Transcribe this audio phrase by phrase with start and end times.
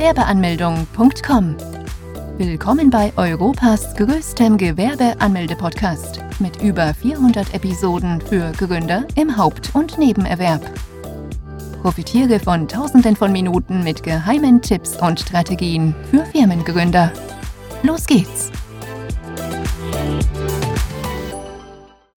[0.00, 1.56] Gewerbeanmeldung.com.
[2.38, 10.62] Willkommen bei Europas größtem Gewerbeanmelde-Podcast mit über 400 Episoden für Gründer im Haupt- und Nebenerwerb.
[11.82, 17.12] Profitiere von Tausenden von Minuten mit geheimen Tipps und Strategien für Firmengründer.
[17.82, 18.50] Los geht's!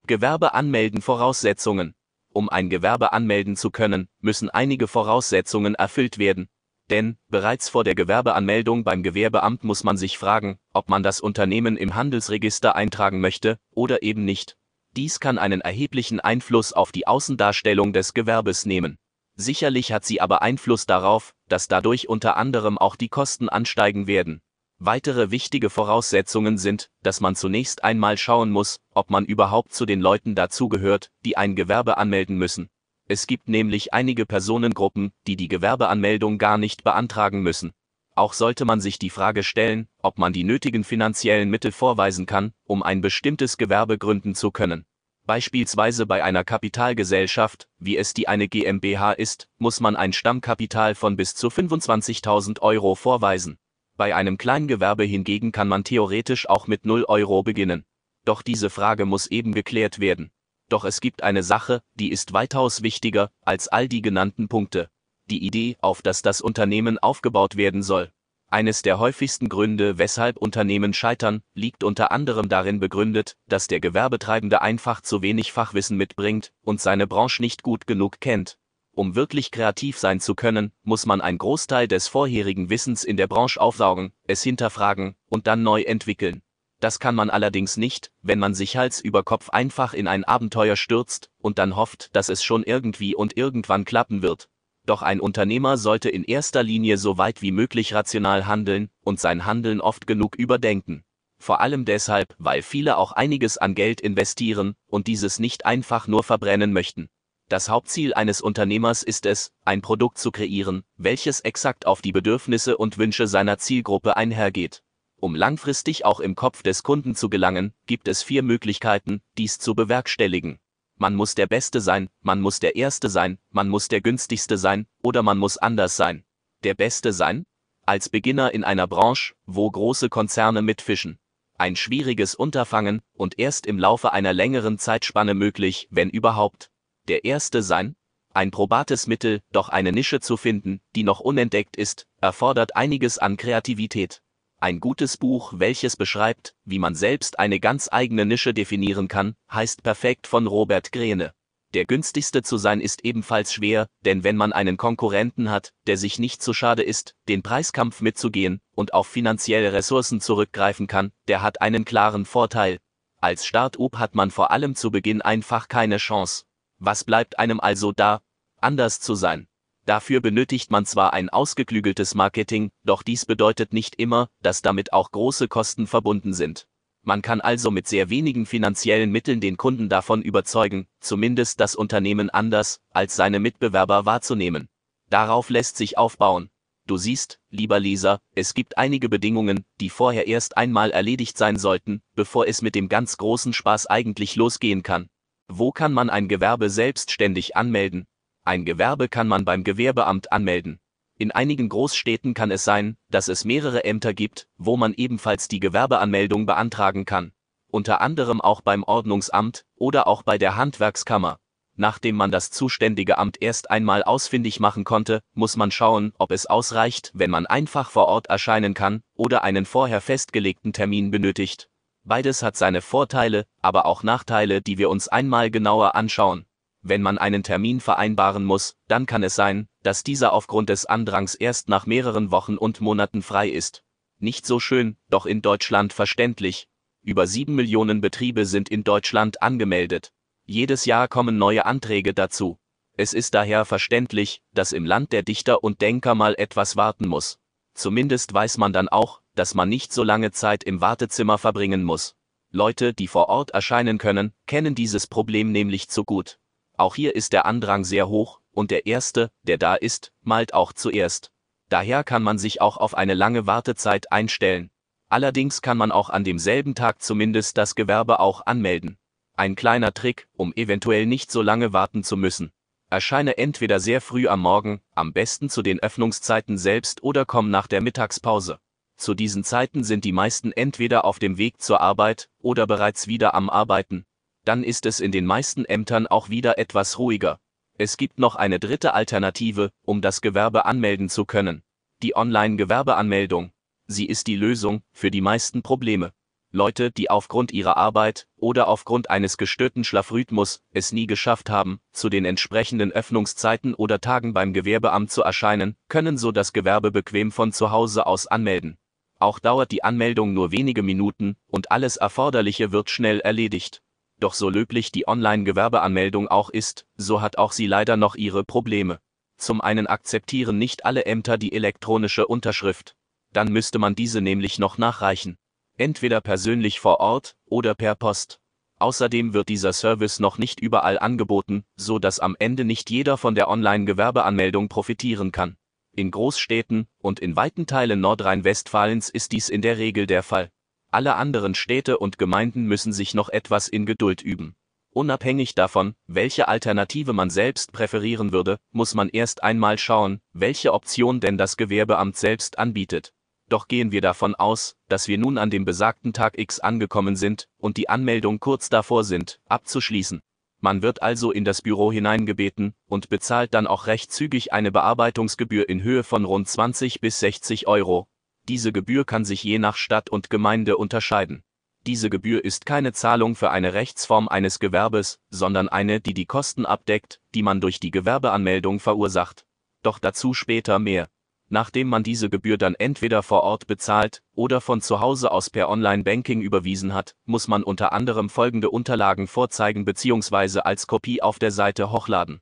[0.08, 1.96] Gewerbe anmelden Voraussetzungen.
[2.32, 6.48] Um ein Gewerbe anmelden zu können, müssen einige Voraussetzungen erfüllt werden.
[6.90, 11.78] Denn bereits vor der Gewerbeanmeldung beim Gewerbeamt muss man sich fragen, ob man das Unternehmen
[11.78, 14.58] im Handelsregister eintragen möchte oder eben nicht.
[14.96, 18.98] Dies kann einen erheblichen Einfluss auf die Außendarstellung des Gewerbes nehmen.
[19.36, 24.42] Sicherlich hat sie aber Einfluss darauf, dass dadurch unter anderem auch die Kosten ansteigen werden.
[24.78, 30.02] Weitere wichtige Voraussetzungen sind, dass man zunächst einmal schauen muss, ob man überhaupt zu den
[30.02, 32.70] Leuten dazugehört, die ein Gewerbe anmelden müssen.
[33.14, 37.72] Es gibt nämlich einige Personengruppen, die die Gewerbeanmeldung gar nicht beantragen müssen.
[38.16, 42.54] Auch sollte man sich die Frage stellen, ob man die nötigen finanziellen Mittel vorweisen kann,
[42.64, 44.88] um ein bestimmtes Gewerbe gründen zu können.
[45.28, 51.16] Beispielsweise bei einer Kapitalgesellschaft, wie es die eine GmbH ist, muss man ein Stammkapital von
[51.16, 53.60] bis zu 25.000 Euro vorweisen.
[53.96, 57.86] Bei einem Kleingewerbe hingegen kann man theoretisch auch mit 0 Euro beginnen.
[58.26, 60.32] Doch diese Frage muss eben geklärt werden.
[60.70, 64.90] Doch es gibt eine Sache, die ist weitaus wichtiger als all die genannten Punkte.
[65.30, 68.12] Die Idee, auf das das Unternehmen aufgebaut werden soll.
[68.54, 74.62] Eines der häufigsten Gründe, weshalb Unternehmen scheitern, liegt unter anderem darin begründet, dass der Gewerbetreibende
[74.62, 78.60] einfach zu wenig Fachwissen mitbringt und seine Branche nicht gut genug kennt.
[78.92, 83.26] Um wirklich kreativ sein zu können, muss man einen Großteil des vorherigen Wissens in der
[83.26, 86.44] Branche aufsaugen, es hinterfragen und dann neu entwickeln.
[86.84, 90.76] Das kann man allerdings nicht, wenn man sich Hals über Kopf einfach in ein Abenteuer
[90.76, 94.50] stürzt und dann hofft, dass es schon irgendwie und irgendwann klappen wird.
[94.86, 99.46] Doch ein Unternehmer sollte in erster Linie so weit wie möglich rational handeln und sein
[99.46, 101.06] Handeln oft genug überdenken.
[101.40, 106.24] Vor allem deshalb, weil viele auch einiges an Geld investieren und dieses nicht einfach nur
[106.24, 107.08] verbrennen möchten.
[107.48, 112.76] Das Hauptziel eines Unternehmers ist es, ein Produkt zu kreieren, welches exakt auf die Bedürfnisse
[112.76, 114.83] und Wünsche seiner Zielgruppe einhergeht.
[115.24, 119.74] Um langfristig auch im Kopf des Kunden zu gelangen, gibt es vier Möglichkeiten, dies zu
[119.74, 120.60] bewerkstelligen
[121.04, 124.88] man muss der Beste sein, man muss der Erste sein, man muss der Günstigste sein,
[125.02, 126.24] oder man muss anders sein.
[126.64, 127.46] Der Beste sein?
[127.86, 131.20] Als Beginner in einer Branche, wo große Konzerne mitfischen.
[131.58, 136.72] Ein schwieriges Unterfangen und erst im Laufe einer längeren Zeitspanne möglich, wenn überhaupt.
[137.10, 137.98] Der Erste sein?
[138.34, 143.36] Ein probates Mittel, doch eine Nische zu finden, die noch unentdeckt ist, erfordert einiges an
[143.36, 144.23] Kreativität.
[144.64, 149.84] Ein gutes Buch, welches beschreibt, wie man selbst eine ganz eigene Nische definieren kann, heißt
[149.84, 151.34] Perfekt von Robert Greene.
[151.74, 156.18] Der günstigste zu sein ist ebenfalls schwer, denn wenn man einen Konkurrenten hat, der sich
[156.18, 161.62] nicht zu schade ist, den Preiskampf mitzugehen und auf finanzielle Ressourcen zurückgreifen kann, der hat
[161.62, 162.80] einen klaren Vorteil.
[163.20, 166.46] Als Start-up hat man vor allem zu Beginn einfach keine Chance.
[166.80, 168.22] Was bleibt einem also da?
[168.62, 169.50] Anders zu sein.
[169.86, 175.12] Dafür benötigt man zwar ein ausgeklügeltes Marketing, doch dies bedeutet nicht immer, dass damit auch
[175.12, 176.68] große Kosten verbunden sind.
[177.02, 182.30] Man kann also mit sehr wenigen finanziellen Mitteln den Kunden davon überzeugen, zumindest das Unternehmen
[182.30, 184.70] anders als seine Mitbewerber wahrzunehmen.
[185.10, 186.50] Darauf lässt sich aufbauen.
[186.88, 192.02] Du siehst, lieber Leser, es gibt einige Bedingungen, die vorher erst einmal erledigt sein sollten,
[192.16, 195.10] bevor es mit dem ganz großen Spaß eigentlich losgehen kann.
[195.50, 198.06] Wo kann man ein Gewerbe selbstständig anmelden?
[198.46, 200.82] Ein Gewerbe kann man beim Gewerbeamt anmelden.
[201.18, 205.62] In einigen Großstädten kann es sein, dass es mehrere Ämter gibt, wo man ebenfalls die
[205.62, 207.32] Gewerbeanmeldung beantragen kann.
[207.68, 211.40] Unter anderem auch beim Ordnungsamt oder auch bei der Handwerkskammer.
[211.76, 216.46] Nachdem man das zuständige Amt erst einmal ausfindig machen konnte, muss man schauen, ob es
[216.46, 221.70] ausreicht, wenn man einfach vor Ort erscheinen kann oder einen vorher festgelegten Termin benötigt.
[222.04, 226.46] Beides hat seine Vorteile, aber auch Nachteile, die wir uns einmal genauer anschauen.
[226.86, 231.34] Wenn man einen Termin vereinbaren muss, dann kann es sein, dass dieser aufgrund des Andrangs
[231.34, 233.84] erst nach mehreren Wochen und Monaten frei ist.
[234.20, 236.68] Nicht so schön, doch in Deutschland verständlich.
[237.02, 240.12] Über sieben Millionen Betriebe sind in Deutschland angemeldet.
[240.46, 242.60] Jedes Jahr kommen neue Anträge dazu.
[242.98, 247.40] Es ist daher verständlich, dass im Land der Dichter und Denker mal etwas warten muss.
[247.74, 252.16] Zumindest weiß man dann auch, dass man nicht so lange Zeit im Wartezimmer verbringen muss.
[252.52, 256.40] Leute, die vor Ort erscheinen können, kennen dieses Problem nämlich zu gut.
[256.78, 260.74] Auch hier ist der Andrang sehr hoch, und der Erste, der da ist, malt auch
[260.74, 261.32] zuerst.
[261.70, 264.70] Daher kann man sich auch auf eine lange Wartezeit einstellen.
[265.10, 268.98] Allerdings kann man auch an demselben Tag zumindest das Gewerbe auch anmelden.
[269.36, 272.52] Ein kleiner Trick, um eventuell nicht so lange warten zu müssen.
[272.90, 277.66] Erscheine entweder sehr früh am Morgen, am besten zu den Öffnungszeiten selbst oder komm nach
[277.66, 278.60] der Mittagspause.
[278.98, 283.34] Zu diesen Zeiten sind die meisten entweder auf dem Weg zur Arbeit oder bereits wieder
[283.34, 284.06] am Arbeiten.
[284.46, 287.40] Dann ist es in den meisten Ämtern auch wieder etwas ruhiger.
[287.78, 291.64] Es gibt noch eine dritte Alternative, um das Gewerbe anmelden zu können.
[292.02, 293.52] Die Online-Gewerbeanmeldung.
[293.88, 296.12] Sie ist die Lösung für die meisten Probleme.
[296.52, 302.10] Leute, die aufgrund ihrer Arbeit oder aufgrund eines gestörten Schlafrhythmus es nie geschafft haben, zu
[302.10, 307.54] den entsprechenden Öffnungszeiten oder Tagen beim Gewerbeamt zu erscheinen, können so das Gewerbe bequem von
[307.54, 308.78] zu Hause aus anmelden.
[309.18, 313.82] Auch dauert die Anmeldung nur wenige Minuten und alles Erforderliche wird schnell erledigt.
[314.24, 319.00] Doch so löblich die Online-Gewerbeanmeldung auch ist, so hat auch sie leider noch ihre Probleme.
[319.38, 322.96] Zum einen akzeptieren nicht alle Ämter die elektronische Unterschrift.
[323.34, 325.38] Dann müsste man diese nämlich noch nachreichen
[325.78, 328.40] entweder persönlich vor Ort oder per Post.
[328.80, 333.36] Außerdem wird dieser Service noch nicht überall angeboten, so dass am Ende nicht jeder von
[333.36, 335.58] der Online-Gewerbeanmeldung profitieren kann.
[335.96, 340.50] In Großstädten und in weiten Teilen Nordrhein-Westfalens ist dies in der Regel der Fall.
[340.94, 344.56] Alle anderen Städte und Gemeinden müssen sich noch etwas in Geduld üben.
[344.92, 351.20] Unabhängig davon, welche Alternative man selbst präferieren würde, muss man erst einmal schauen, welche Option
[351.20, 353.12] denn das Gewerbeamt selbst anbietet
[353.54, 357.48] doch gehen wir davon aus, dass wir nun an dem besagten Tag X angekommen sind
[357.60, 360.22] und die Anmeldung kurz davor sind, abzuschließen.
[360.60, 365.70] Man wird also in das Büro hineingebeten und bezahlt dann auch recht zügig eine Bearbeitungsgebühr
[365.70, 368.08] in Höhe von rund 20 bis 60 Euro.
[368.48, 371.44] Diese Gebühr kann sich je nach Stadt und Gemeinde unterscheiden.
[371.86, 376.66] Diese Gebühr ist keine Zahlung für eine Rechtsform eines Gewerbes, sondern eine, die die Kosten
[376.66, 379.46] abdeckt, die man durch die Gewerbeanmeldung verursacht.
[379.82, 381.10] Doch dazu später mehr
[381.54, 385.70] nachdem man diese Gebühr dann entweder vor Ort bezahlt oder von zu Hause aus per
[385.70, 390.62] Online-Banking überwiesen hat, muss man unter anderem folgende Unterlagen vorzeigen bzw.
[390.62, 392.42] als Kopie auf der Seite hochladen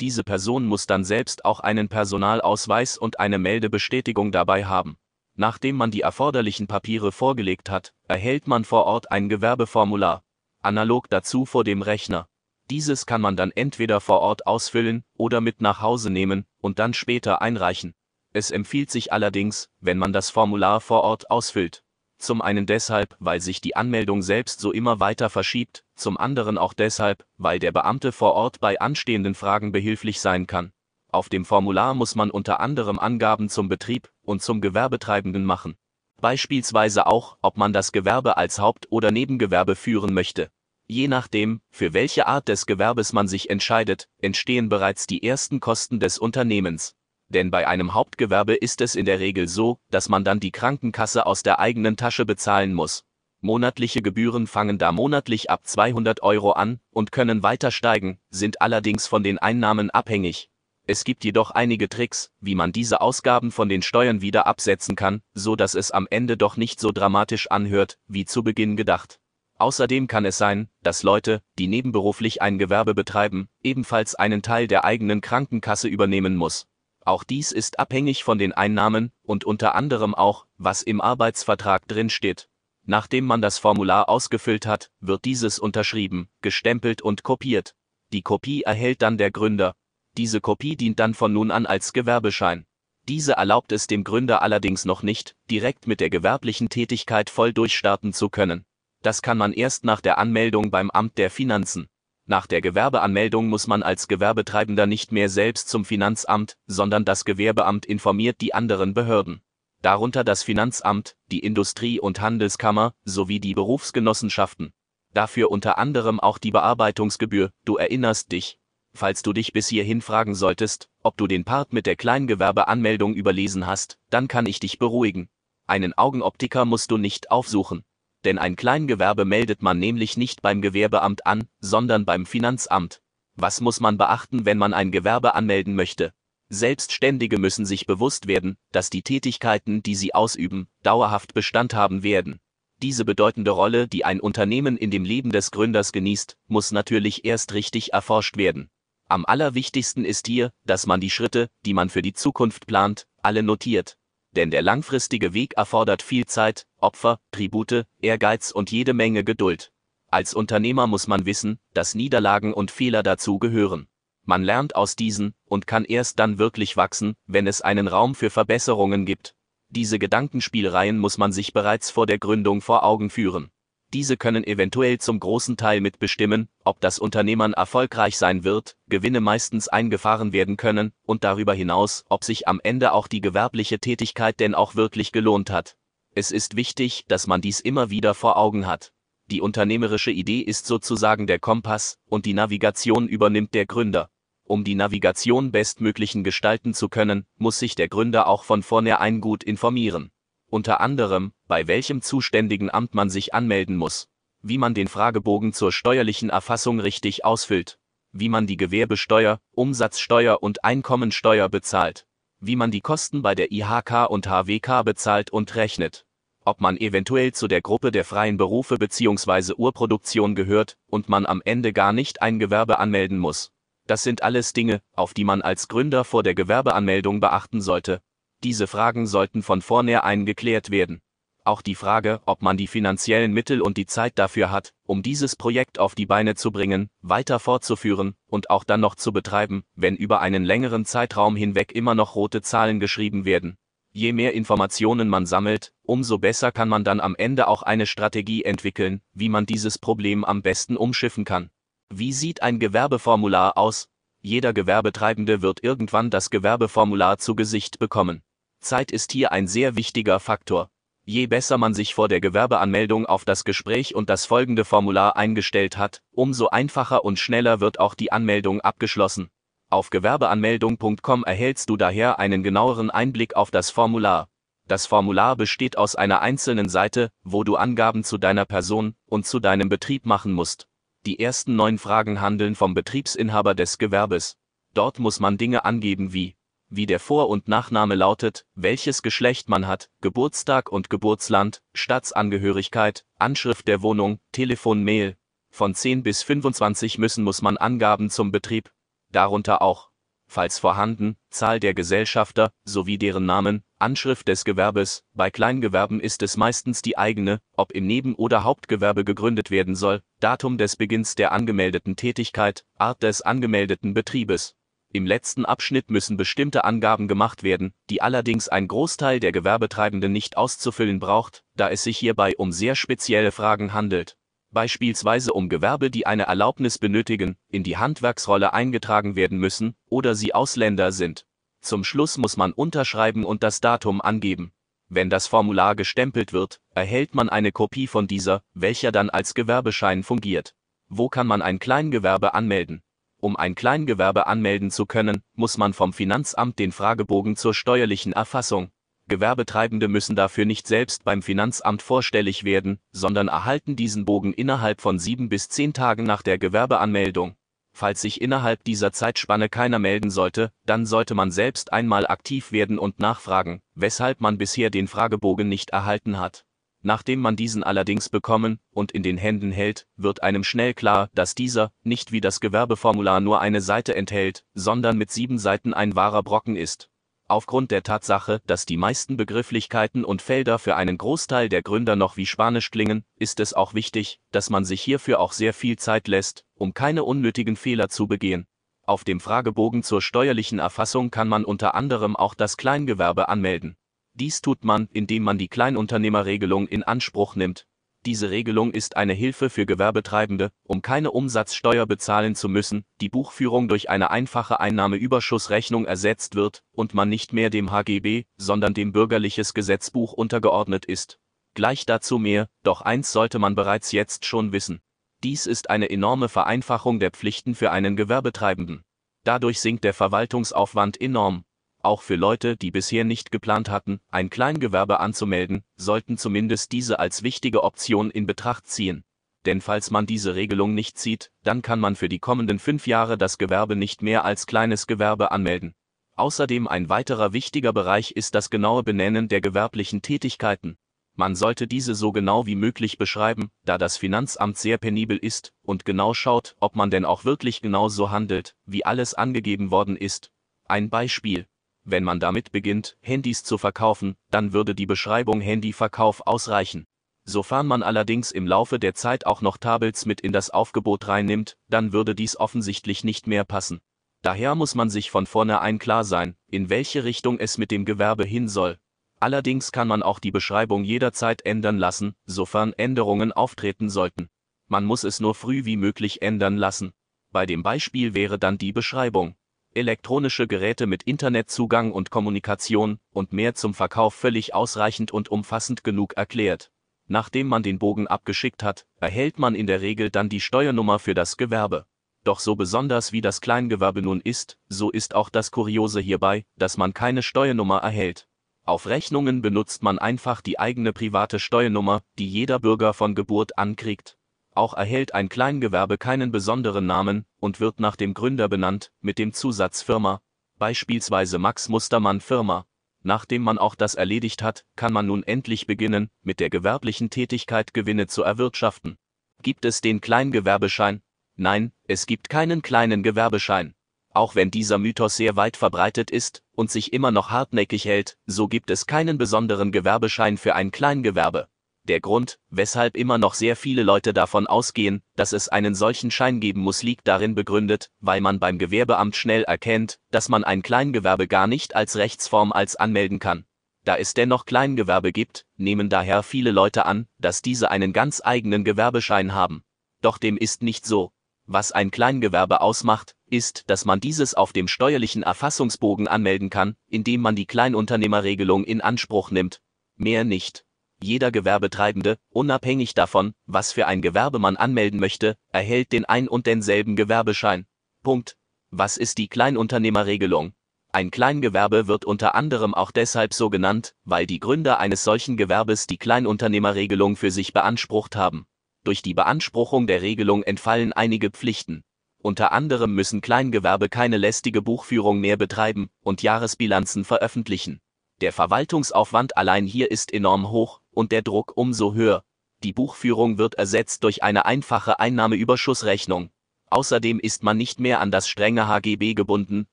[0.00, 4.96] diese Person muss dann selbst auch einen Personalausweis und eine Meldebestätigung dabei haben.
[5.34, 10.24] Nachdem man die erforderlichen Papiere vorgelegt hat, erhält man vor Ort ein Gewerbeformular.
[10.62, 12.28] Analog dazu vor dem Rechner.
[12.70, 16.92] Dieses kann man dann entweder vor Ort ausfüllen oder mit nach Hause nehmen und dann
[16.92, 17.94] später einreichen.
[18.32, 21.82] Es empfiehlt sich allerdings, wenn man das Formular vor Ort ausfüllt.
[22.18, 26.74] Zum einen deshalb, weil sich die Anmeldung selbst so immer weiter verschiebt, zum anderen auch
[26.74, 30.72] deshalb, weil der Beamte vor Ort bei anstehenden Fragen behilflich sein kann.
[31.10, 35.76] Auf dem Formular muss man unter anderem Angaben zum Betrieb und zum Gewerbetreibenden machen.
[36.20, 40.50] Beispielsweise auch, ob man das Gewerbe als Haupt- oder Nebengewerbe führen möchte.
[40.88, 46.00] Je nachdem, für welche Art des Gewerbes man sich entscheidet, entstehen bereits die ersten Kosten
[46.00, 46.97] des Unternehmens
[47.28, 51.26] denn bei einem Hauptgewerbe ist es in der Regel so, dass man dann die Krankenkasse
[51.26, 53.04] aus der eigenen Tasche bezahlen muss.
[53.40, 59.06] Monatliche Gebühren fangen da monatlich ab 200 Euro an und können weiter steigen, sind allerdings
[59.06, 60.50] von den Einnahmen abhängig.
[60.90, 65.20] Es gibt jedoch einige Tricks, wie man diese Ausgaben von den Steuern wieder absetzen kann,
[65.34, 69.20] so dass es am Ende doch nicht so dramatisch anhört, wie zu Beginn gedacht.
[69.58, 74.84] Außerdem kann es sein, dass Leute, die nebenberuflich ein Gewerbe betreiben, ebenfalls einen Teil der
[74.84, 76.66] eigenen Krankenkasse übernehmen muss.
[77.08, 82.50] Auch dies ist abhängig von den Einnahmen und unter anderem auch, was im Arbeitsvertrag drinsteht.
[82.84, 87.74] Nachdem man das Formular ausgefüllt hat, wird dieses unterschrieben, gestempelt und kopiert.
[88.12, 89.74] Die Kopie erhält dann der Gründer.
[90.18, 92.66] Diese Kopie dient dann von nun an als Gewerbeschein.
[93.08, 98.12] Diese erlaubt es dem Gründer allerdings noch nicht, direkt mit der gewerblichen Tätigkeit voll durchstarten
[98.12, 98.66] zu können.
[99.02, 101.88] Das kann man erst nach der Anmeldung beim Amt der Finanzen.
[102.30, 107.86] Nach der Gewerbeanmeldung muss man als Gewerbetreibender nicht mehr selbst zum Finanzamt, sondern das Gewerbeamt
[107.86, 109.40] informiert die anderen Behörden.
[109.80, 114.74] Darunter das Finanzamt, die Industrie- und Handelskammer sowie die Berufsgenossenschaften.
[115.14, 118.58] Dafür unter anderem auch die Bearbeitungsgebühr, du erinnerst dich.
[118.92, 123.66] Falls du dich bis hierhin fragen solltest, ob du den Part mit der Kleingewerbeanmeldung überlesen
[123.66, 125.30] hast, dann kann ich dich beruhigen.
[125.66, 127.84] Einen Augenoptiker musst du nicht aufsuchen
[128.28, 133.00] denn ein Kleingewerbe meldet man nämlich nicht beim Gewerbeamt an, sondern beim Finanzamt.
[133.36, 136.12] Was muss man beachten, wenn man ein Gewerbe anmelden möchte?
[136.50, 142.38] Selbstständige müssen sich bewusst werden, dass die Tätigkeiten, die sie ausüben, dauerhaft Bestand haben werden.
[142.82, 147.54] Diese bedeutende Rolle, die ein Unternehmen in dem Leben des Gründers genießt, muss natürlich erst
[147.54, 148.68] richtig erforscht werden.
[149.08, 153.42] Am allerwichtigsten ist hier, dass man die Schritte, die man für die Zukunft plant, alle
[153.42, 153.97] notiert.
[154.32, 159.72] Denn der langfristige Weg erfordert viel Zeit, Opfer, Tribute, Ehrgeiz und jede Menge Geduld.
[160.10, 163.88] Als Unternehmer muss man wissen, dass Niederlagen und Fehler dazu gehören.
[164.24, 168.30] Man lernt aus diesen und kann erst dann wirklich wachsen, wenn es einen Raum für
[168.30, 169.34] Verbesserungen gibt.
[169.70, 173.50] Diese Gedankenspielreihen muss man sich bereits vor der Gründung vor Augen führen.
[173.94, 179.66] Diese können eventuell zum großen Teil mitbestimmen, ob das Unternehmen erfolgreich sein wird, Gewinne meistens
[179.68, 184.54] eingefahren werden können und darüber hinaus, ob sich am Ende auch die gewerbliche Tätigkeit denn
[184.54, 185.78] auch wirklich gelohnt hat.
[186.14, 188.92] Es ist wichtig, dass man dies immer wieder vor Augen hat.
[189.30, 194.10] Die unternehmerische Idee ist sozusagen der Kompass und die Navigation übernimmt der Gründer.
[194.44, 199.42] Um die Navigation bestmöglichen gestalten zu können, muss sich der Gründer auch von vornherein gut
[199.42, 200.10] informieren
[200.48, 204.08] unter anderem, bei welchem zuständigen Amt man sich anmelden muss,
[204.42, 207.78] wie man den Fragebogen zur steuerlichen Erfassung richtig ausfüllt,
[208.12, 212.06] wie man die Gewerbesteuer, Umsatzsteuer und Einkommensteuer bezahlt,
[212.40, 216.06] wie man die Kosten bei der IHK und HWK bezahlt und rechnet,
[216.44, 219.54] ob man eventuell zu der Gruppe der freien Berufe bzw.
[219.54, 223.50] Urproduktion gehört und man am Ende gar nicht ein Gewerbe anmelden muss.
[223.86, 228.02] Das sind alles Dinge, auf die man als Gründer vor der Gewerbeanmeldung beachten sollte,
[228.44, 231.00] diese Fragen sollten von vornherein geklärt werden.
[231.44, 235.34] Auch die Frage, ob man die finanziellen Mittel und die Zeit dafür hat, um dieses
[235.34, 239.96] Projekt auf die Beine zu bringen, weiter fortzuführen und auch dann noch zu betreiben, wenn
[239.96, 243.56] über einen längeren Zeitraum hinweg immer noch rote Zahlen geschrieben werden.
[243.92, 248.44] Je mehr Informationen man sammelt, umso besser kann man dann am Ende auch eine Strategie
[248.44, 251.50] entwickeln, wie man dieses Problem am besten umschiffen kann.
[251.88, 253.88] Wie sieht ein Gewerbeformular aus?
[254.20, 258.22] Jeder Gewerbetreibende wird irgendwann das Gewerbeformular zu Gesicht bekommen.
[258.60, 260.70] Zeit ist hier ein sehr wichtiger Faktor.
[261.04, 265.78] Je besser man sich vor der Gewerbeanmeldung auf das Gespräch und das folgende Formular eingestellt
[265.78, 269.30] hat, umso einfacher und schneller wird auch die Anmeldung abgeschlossen.
[269.70, 274.28] Auf gewerbeanmeldung.com erhältst du daher einen genaueren Einblick auf das Formular.
[274.66, 279.40] Das Formular besteht aus einer einzelnen Seite, wo du Angaben zu deiner Person und zu
[279.40, 280.68] deinem Betrieb machen musst.
[281.06, 284.36] Die ersten neun Fragen handeln vom Betriebsinhaber des Gewerbes.
[284.74, 286.36] Dort muss man Dinge angeben wie
[286.70, 293.68] wie der Vor- und Nachname lautet, welches Geschlecht man hat, Geburtstag und Geburtsland, Staatsangehörigkeit, Anschrift
[293.68, 295.16] der Wohnung, Telefon, Mail.
[295.50, 298.70] Von 10 bis 25 müssen muss man Angaben zum Betrieb,
[299.10, 299.90] darunter auch,
[300.28, 306.36] falls vorhanden, Zahl der Gesellschafter sowie deren Namen, Anschrift des Gewerbes, bei Kleingewerben ist es
[306.36, 311.32] meistens die eigene, ob im Neben- oder Hauptgewerbe gegründet werden soll, Datum des Beginns der
[311.32, 314.54] angemeldeten Tätigkeit, Art des angemeldeten Betriebes,
[314.92, 320.36] im letzten Abschnitt müssen bestimmte Angaben gemacht werden, die allerdings ein Großteil der Gewerbetreibenden nicht
[320.36, 324.16] auszufüllen braucht, da es sich hierbei um sehr spezielle Fragen handelt.
[324.50, 330.34] Beispielsweise um Gewerbe, die eine Erlaubnis benötigen, in die Handwerksrolle eingetragen werden müssen oder sie
[330.34, 331.26] Ausländer sind.
[331.60, 334.52] Zum Schluss muss man unterschreiben und das Datum angeben.
[334.88, 340.02] Wenn das Formular gestempelt wird, erhält man eine Kopie von dieser, welcher dann als Gewerbeschein
[340.02, 340.54] fungiert.
[340.88, 342.82] Wo kann man ein Kleingewerbe anmelden?
[343.20, 348.70] Um ein Kleingewerbe anmelden zu können, muss man vom Finanzamt den Fragebogen zur steuerlichen Erfassung.
[349.08, 354.98] Gewerbetreibende müssen dafür nicht selbst beim Finanzamt vorstellig werden, sondern erhalten diesen Bogen innerhalb von
[354.98, 357.34] sieben bis zehn Tagen nach der Gewerbeanmeldung.
[357.72, 362.78] Falls sich innerhalb dieser Zeitspanne keiner melden sollte, dann sollte man selbst einmal aktiv werden
[362.78, 366.44] und nachfragen, weshalb man bisher den Fragebogen nicht erhalten hat.
[366.82, 371.34] Nachdem man diesen allerdings bekommen und in den Händen hält, wird einem schnell klar, dass
[371.34, 376.22] dieser nicht wie das Gewerbeformular nur eine Seite enthält, sondern mit sieben Seiten ein wahrer
[376.22, 376.88] Brocken ist.
[377.30, 382.16] Aufgrund der Tatsache, dass die meisten Begrifflichkeiten und Felder für einen Großteil der Gründer noch
[382.16, 386.08] wie Spanisch klingen, ist es auch wichtig, dass man sich hierfür auch sehr viel Zeit
[386.08, 388.46] lässt, um keine unnötigen Fehler zu begehen.
[388.86, 393.76] Auf dem Fragebogen zur steuerlichen Erfassung kann man unter anderem auch das Kleingewerbe anmelden.
[394.18, 397.68] Dies tut man, indem man die Kleinunternehmerregelung in Anspruch nimmt.
[398.04, 403.68] Diese Regelung ist eine Hilfe für Gewerbetreibende, um keine Umsatzsteuer bezahlen zu müssen, die Buchführung
[403.68, 409.54] durch eine einfache Einnahmeüberschussrechnung ersetzt wird und man nicht mehr dem HGB, sondern dem Bürgerliches
[409.54, 411.20] Gesetzbuch untergeordnet ist.
[411.54, 414.80] Gleich dazu mehr, doch eins sollte man bereits jetzt schon wissen.
[415.22, 418.82] Dies ist eine enorme Vereinfachung der Pflichten für einen Gewerbetreibenden.
[419.22, 421.44] Dadurch sinkt der Verwaltungsaufwand enorm,
[421.88, 427.22] auch für Leute, die bisher nicht geplant hatten, ein Kleingewerbe anzumelden, sollten zumindest diese als
[427.22, 429.04] wichtige Option in Betracht ziehen.
[429.46, 433.16] Denn falls man diese Regelung nicht zieht, dann kann man für die kommenden fünf Jahre
[433.16, 435.74] das Gewerbe nicht mehr als kleines Gewerbe anmelden.
[436.14, 440.76] Außerdem ein weiterer wichtiger Bereich ist das genaue Benennen der gewerblichen Tätigkeiten.
[441.14, 445.86] Man sollte diese so genau wie möglich beschreiben, da das Finanzamt sehr penibel ist und
[445.86, 450.30] genau schaut, ob man denn auch wirklich genau so handelt, wie alles angegeben worden ist.
[450.66, 451.46] Ein Beispiel.
[451.90, 456.86] Wenn man damit beginnt, Handys zu verkaufen, dann würde die Beschreibung Handyverkauf ausreichen.
[457.24, 461.56] Sofern man allerdings im Laufe der Zeit auch noch Tables mit in das Aufgebot reinnimmt,
[461.70, 463.80] dann würde dies offensichtlich nicht mehr passen.
[464.20, 468.26] Daher muss man sich von vornherein klar sein, in welche Richtung es mit dem Gewerbe
[468.26, 468.76] hin soll.
[469.18, 474.28] Allerdings kann man auch die Beschreibung jederzeit ändern lassen, sofern Änderungen auftreten sollten.
[474.66, 476.92] Man muss es nur früh wie möglich ändern lassen.
[477.32, 479.36] Bei dem Beispiel wäre dann die Beschreibung.
[479.74, 486.14] Elektronische Geräte mit Internetzugang und Kommunikation und mehr zum Verkauf völlig ausreichend und umfassend genug
[486.16, 486.72] erklärt.
[487.06, 491.14] Nachdem man den Bogen abgeschickt hat, erhält man in der Regel dann die Steuernummer für
[491.14, 491.86] das Gewerbe.
[492.24, 496.76] Doch so besonders wie das Kleingewerbe nun ist, so ist auch das Kuriose hierbei, dass
[496.76, 498.28] man keine Steuernummer erhält.
[498.64, 504.18] Auf Rechnungen benutzt man einfach die eigene private Steuernummer, die jeder Bürger von Geburt ankriegt.
[504.58, 509.32] Auch erhält ein Kleingewerbe keinen besonderen Namen und wird nach dem Gründer benannt, mit dem
[509.32, 510.20] Zusatz Firma,
[510.58, 512.66] beispielsweise Max Mustermann Firma.
[513.04, 517.72] Nachdem man auch das erledigt hat, kann man nun endlich beginnen, mit der gewerblichen Tätigkeit
[517.72, 518.98] Gewinne zu erwirtschaften.
[519.44, 521.02] Gibt es den Kleingewerbeschein?
[521.36, 523.76] Nein, es gibt keinen kleinen Gewerbeschein.
[524.12, 528.48] Auch wenn dieser Mythos sehr weit verbreitet ist und sich immer noch hartnäckig hält, so
[528.48, 531.46] gibt es keinen besonderen Gewerbeschein für ein Kleingewerbe.
[531.88, 536.38] Der Grund, weshalb immer noch sehr viele Leute davon ausgehen, dass es einen solchen Schein
[536.38, 541.26] geben muss, liegt darin begründet, weil man beim Gewerbeamt schnell erkennt, dass man ein Kleingewerbe
[541.26, 543.46] gar nicht als Rechtsform als anmelden kann.
[543.84, 548.64] Da es dennoch Kleingewerbe gibt, nehmen daher viele Leute an, dass diese einen ganz eigenen
[548.64, 549.62] Gewerbeschein haben.
[550.02, 551.12] Doch dem ist nicht so.
[551.46, 557.22] Was ein Kleingewerbe ausmacht, ist, dass man dieses auf dem steuerlichen Erfassungsbogen anmelden kann, indem
[557.22, 559.62] man die Kleinunternehmerregelung in Anspruch nimmt.
[559.96, 560.66] Mehr nicht.
[561.00, 566.46] Jeder Gewerbetreibende, unabhängig davon, was für ein Gewerbe man anmelden möchte, erhält den ein und
[566.46, 567.66] denselben Gewerbeschein.
[568.02, 568.36] Punkt.
[568.70, 570.52] Was ist die Kleinunternehmerregelung?
[570.90, 575.86] Ein Kleingewerbe wird unter anderem auch deshalb so genannt, weil die Gründer eines solchen Gewerbes
[575.86, 578.46] die Kleinunternehmerregelung für sich beansprucht haben.
[578.84, 581.84] Durch die Beanspruchung der Regelung entfallen einige Pflichten.
[582.20, 587.80] Unter anderem müssen Kleingewerbe keine lästige Buchführung mehr betreiben und Jahresbilanzen veröffentlichen.
[588.20, 592.24] Der Verwaltungsaufwand allein hier ist enorm hoch und der Druck umso höher.
[592.64, 596.30] Die Buchführung wird ersetzt durch eine einfache Einnahmeüberschussrechnung.
[596.70, 599.68] Außerdem ist man nicht mehr an das strenge HGB gebunden,